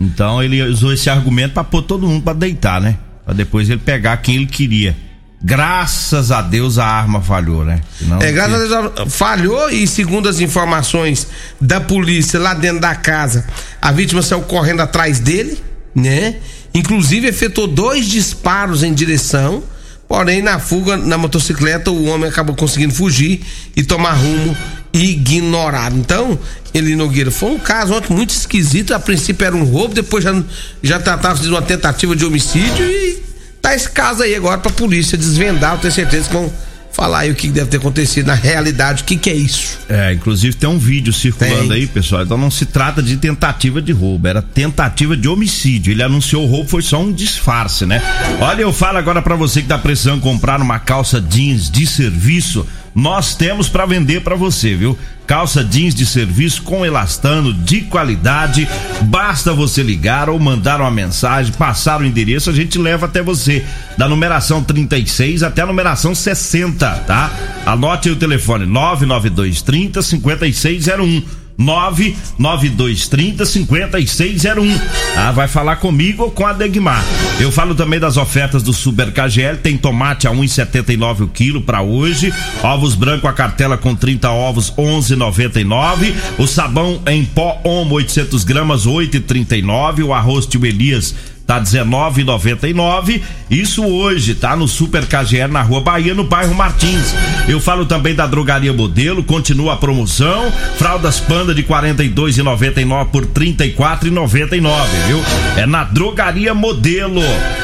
Então 0.00 0.42
ele 0.42 0.62
usou 0.62 0.92
esse 0.92 1.10
argumento 1.10 1.52
para 1.52 1.64
pôr 1.64 1.82
todo 1.82 2.06
mundo 2.06 2.22
para 2.22 2.32
deitar, 2.32 2.80
né? 2.80 2.96
Para 3.24 3.34
depois 3.34 3.68
ele 3.68 3.80
pegar 3.80 4.16
quem 4.16 4.36
ele 4.36 4.46
queria. 4.46 4.96
Graças 5.46 6.30
a 6.30 6.40
Deus 6.40 6.78
a 6.78 6.86
arma 6.86 7.20
falhou, 7.20 7.66
né? 7.66 7.82
Senão, 7.98 8.18
é, 8.22 8.32
graças 8.32 8.72
a 8.72 8.88
Deus 8.88 9.12
falhou 9.12 9.68
e 9.68 9.86
segundo 9.86 10.26
as 10.26 10.40
informações 10.40 11.26
da 11.60 11.82
polícia 11.82 12.40
lá 12.40 12.54
dentro 12.54 12.80
da 12.80 12.94
casa, 12.94 13.44
a 13.80 13.92
vítima 13.92 14.22
saiu 14.22 14.40
correndo 14.40 14.80
atrás 14.80 15.20
dele, 15.20 15.62
né? 15.94 16.36
Inclusive 16.72 17.28
efetuou 17.28 17.66
dois 17.66 18.06
disparos 18.06 18.82
em 18.82 18.94
direção, 18.94 19.62
porém 20.08 20.40
na 20.40 20.58
fuga 20.58 20.96
na 20.96 21.18
motocicleta 21.18 21.90
o 21.90 22.06
homem 22.06 22.30
acabou 22.30 22.56
conseguindo 22.56 22.94
fugir 22.94 23.44
e 23.76 23.82
tomar 23.82 24.14
rumo 24.14 24.56
ignorado. 24.94 25.94
Então, 25.94 26.38
ele 26.72 26.96
Nogueira, 26.96 27.30
foi 27.30 27.50
um 27.50 27.58
caso 27.58 27.92
ontem 27.92 28.14
muito 28.14 28.30
esquisito. 28.30 28.94
A 28.94 28.98
princípio 28.98 29.44
era 29.44 29.54
um 29.54 29.64
roubo, 29.64 29.92
depois 29.92 30.24
já, 30.24 30.42
já 30.82 30.98
tratava-se 30.98 31.42
de 31.42 31.50
uma 31.50 31.60
tentativa 31.60 32.16
de 32.16 32.24
homicídio 32.24 32.86
e 32.86 33.33
tá 33.64 33.74
esse 33.74 33.90
caso 33.90 34.22
aí 34.22 34.34
agora 34.34 34.58
pra 34.58 34.70
polícia 34.70 35.16
desvendar, 35.16 35.72
eu 35.74 35.78
tenho 35.78 35.92
certeza 35.92 36.28
que 36.28 36.34
vão 36.34 36.52
falar 36.92 37.20
aí 37.20 37.30
o 37.30 37.34
que 37.34 37.48
deve 37.48 37.70
ter 37.70 37.78
acontecido 37.78 38.26
na 38.26 38.34
realidade, 38.34 39.02
o 39.02 39.06
que 39.06 39.16
que 39.16 39.30
é 39.30 39.34
isso. 39.34 39.78
É, 39.88 40.12
inclusive 40.12 40.54
tem 40.54 40.68
um 40.68 40.78
vídeo 40.78 41.12
circulando 41.12 41.68
tem. 41.68 41.78
aí, 41.78 41.86
pessoal, 41.86 42.22
então 42.22 42.36
não 42.36 42.50
se 42.50 42.66
trata 42.66 43.02
de 43.02 43.16
tentativa 43.16 43.80
de 43.80 43.90
roubo, 43.90 44.28
era 44.28 44.42
tentativa 44.42 45.16
de 45.16 45.26
homicídio. 45.26 45.92
Ele 45.92 46.02
anunciou 46.02 46.44
o 46.44 46.46
roubo, 46.46 46.68
foi 46.68 46.82
só 46.82 47.00
um 47.00 47.10
disfarce, 47.10 47.86
né? 47.86 48.02
Olha, 48.38 48.60
eu 48.60 48.72
falo 48.72 48.98
agora 48.98 49.22
para 49.22 49.34
você 49.34 49.62
que 49.62 49.68
tá 49.68 49.78
precisando 49.78 50.20
comprar 50.20 50.60
uma 50.60 50.78
calça 50.78 51.20
jeans 51.20 51.70
de 51.70 51.86
serviço, 51.86 52.66
nós 52.94 53.34
temos 53.34 53.68
para 53.68 53.86
vender 53.86 54.20
para 54.20 54.36
você, 54.36 54.74
viu? 54.76 54.96
Calça 55.26 55.64
jeans 55.64 55.94
de 55.94 56.04
serviço 56.04 56.62
com 56.62 56.84
elastano 56.84 57.52
de 57.52 57.80
qualidade. 57.82 58.68
Basta 59.02 59.52
você 59.52 59.82
ligar 59.82 60.28
ou 60.28 60.38
mandar 60.38 60.80
uma 60.80 60.90
mensagem, 60.90 61.52
passar 61.54 62.00
o 62.00 62.04
endereço, 62.04 62.50
a 62.50 62.52
gente 62.52 62.78
leva 62.78 63.06
até 63.06 63.22
você. 63.22 63.64
Da 63.96 64.06
numeração 64.06 64.62
36 64.62 65.42
até 65.42 65.62
a 65.62 65.66
numeração 65.66 66.14
60, 66.14 66.88
tá? 67.06 67.32
Anote 67.66 68.08
aí 68.08 68.14
o 68.14 68.18
telefone 68.18 68.66
992 68.66 69.62
30 69.62 70.02
5601. 70.02 71.43
99230 71.56 73.46
5601. 73.46 74.80
Ah, 75.16 75.32
vai 75.32 75.46
falar 75.46 75.76
comigo 75.76 76.24
ou 76.24 76.30
com 76.30 76.46
a 76.46 76.52
Degmar. 76.52 77.04
Eu 77.40 77.52
falo 77.52 77.74
também 77.74 78.00
das 78.00 78.16
ofertas 78.16 78.62
do 78.62 78.72
Super 78.72 79.12
KGL, 79.12 79.58
tem 79.58 79.76
tomate 79.76 80.26
a 80.26 80.30
1,79 80.30 81.22
o 81.22 81.28
quilo 81.28 81.60
para 81.60 81.82
hoje, 81.82 82.32
ovos 82.62 82.94
branco 82.94 83.28
a 83.28 83.32
cartela 83.32 83.76
com 83.76 83.94
30 83.94 84.30
ovos 84.30 84.72
11,99, 84.72 86.14
o 86.38 86.46
sabão 86.46 87.00
em 87.06 87.24
pó 87.24 87.60
Omo 87.64 87.94
800 87.94 88.44
gramas 88.44 88.86
8,39, 88.86 90.04
o 90.04 90.12
arroz 90.12 90.46
tio 90.46 90.64
Elias 90.66 91.14
tá 91.46 91.60
19,99. 91.60 93.22
Isso 93.50 93.84
hoje, 93.84 94.34
tá 94.34 94.56
no 94.56 94.66
Super 94.66 95.06
KGR 95.06 95.48
na 95.50 95.62
Rua 95.62 95.80
Bahia, 95.80 96.14
no 96.14 96.24
bairro 96.24 96.54
Martins. 96.54 97.14
Eu 97.46 97.60
falo 97.60 97.84
também 97.86 98.14
da 98.14 98.26
Drogaria 98.26 98.72
Modelo, 98.72 99.22
continua 99.22 99.74
a 99.74 99.76
promoção. 99.76 100.50
Fraldas 100.78 101.20
Panda 101.20 101.54
de 101.54 101.62
42,99 101.62 103.06
por 103.06 103.26
34,99, 103.26 104.60
viu? 105.06 105.22
É 105.56 105.66
na 105.66 105.84
Drogaria 105.84 106.54
Modelo. 106.54 107.22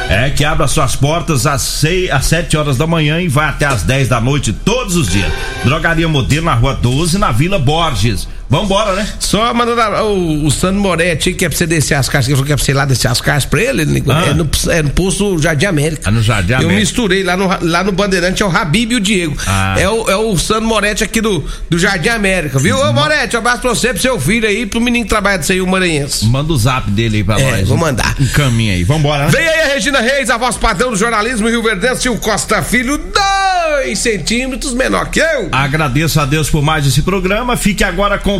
É 0.09 0.29
que 0.29 0.45
abre 0.45 0.65
as 0.65 0.73
suas 0.73 0.97
portas 0.97 1.47
às 1.47 1.63
6, 1.63 2.11
às 2.11 2.27
7 2.27 2.57
horas 2.57 2.77
da 2.77 2.87
manhã 2.87 3.21
e 3.21 3.29
vai 3.29 3.49
até 3.49 3.65
às 3.65 3.83
10 3.83 4.09
da 4.09 4.21
noite 4.21 4.53
todos 4.53 4.97
os 4.97 5.09
dias. 5.09 5.33
Drogaria 5.65 6.09
Modelo 6.09 6.47
na 6.47 6.55
Rua 6.55 6.75
12, 6.75 7.17
na 7.17 7.33
Vila 7.33 7.59
Borges. 7.59 8.29
Vambora, 8.51 8.95
né? 8.95 9.09
Só 9.21 9.55
mandando 9.55 9.81
o, 10.03 10.47
o 10.47 10.51
Sandro 10.51 10.81
Moretti 10.81 11.33
que 11.33 11.45
é 11.45 11.49
pra 11.49 11.57
você 11.57 11.69
descer 11.69 11.95
as 11.95 12.09
caixas, 12.09 12.27
que 12.27 12.33
falou 12.33 12.45
que 12.45 12.53
é 12.53 12.57
pra 12.57 12.65
você 12.65 12.73
ir 12.73 12.75
lá 12.75 12.85
descer 12.85 13.09
as 13.09 13.21
caixas 13.21 13.45
pra 13.45 13.63
ele, 13.63 14.03
ah. 14.09 14.27
é, 14.27 14.35
no, 14.35 14.51
é 14.71 14.83
no 14.83 14.91
posto 14.91 15.39
Jardim 15.39 15.67
América. 15.67 16.03
Ah, 16.07 16.11
no 16.11 16.21
Jardim 16.21 16.55
América. 16.55 16.75
Eu 16.75 16.77
misturei 16.77 17.23
lá 17.23 17.37
no, 17.37 17.49
lá 17.63 17.85
no 17.85 17.93
Bandeirante, 17.93 18.43
é 18.43 18.47
o 18.47 18.51
Habib 18.51 18.91
e 18.91 18.97
o 18.97 19.01
Diego. 19.01 19.37
Ah. 19.47 19.77
É, 19.79 19.89
o, 19.89 20.11
é 20.11 20.17
o 20.17 20.37
Sandro 20.37 20.67
Moretti 20.67 21.05
aqui 21.05 21.21
do, 21.21 21.45
do 21.71 21.79
Jardim 21.79 22.09
América, 22.09 22.59
viu? 22.59 22.77
Ô 22.77 22.93
Moretti, 22.93 23.37
um 23.37 23.39
abraço 23.39 23.61
pra 23.61 23.71
você, 23.71 23.93
pro 23.93 24.03
seu 24.03 24.19
filho 24.19 24.49
aí, 24.49 24.67
pro 24.67 24.81
menino 24.81 25.05
que 25.05 25.11
trabalha 25.11 25.39
disso 25.39 25.53
aí, 25.53 25.61
o 25.61 25.67
Maranhense. 25.69 26.27
Manda 26.27 26.53
o 26.53 26.59
zap 26.59 26.91
dele 26.91 27.19
aí 27.19 27.25
pra 27.25 27.41
é, 27.41 27.51
nós. 27.51 27.69
Vou 27.69 27.79
mandar. 27.79 28.17
Um 28.19 28.27
caminho 28.27 28.73
aí, 28.73 28.83
vambora, 28.83 29.27
né? 29.27 29.31
Vem 29.31 29.47
aí 29.47 29.61
a 29.61 29.75
Regina 29.75 30.01
Reis, 30.01 30.29
a 30.29 30.37
voz 30.37 30.57
padrão 30.57 30.91
do 30.91 30.97
jornalismo 30.97 31.49
Rio 31.49 31.63
Verdense, 31.63 32.09
o 32.09 32.17
Costa 32.17 32.63
Filho, 32.63 32.99
dois 32.99 33.97
centímetros 34.01 34.75
menor 34.75 35.09
que 35.09 35.21
eu. 35.21 35.49
Agradeço 35.53 36.21
a 36.21 36.25
Deus 36.25 36.51
por 36.51 36.63
mais 36.63 36.85
esse 36.85 37.03
programa, 37.03 37.57
fique 37.57 37.85
agora 37.85 38.19
com 38.19 38.40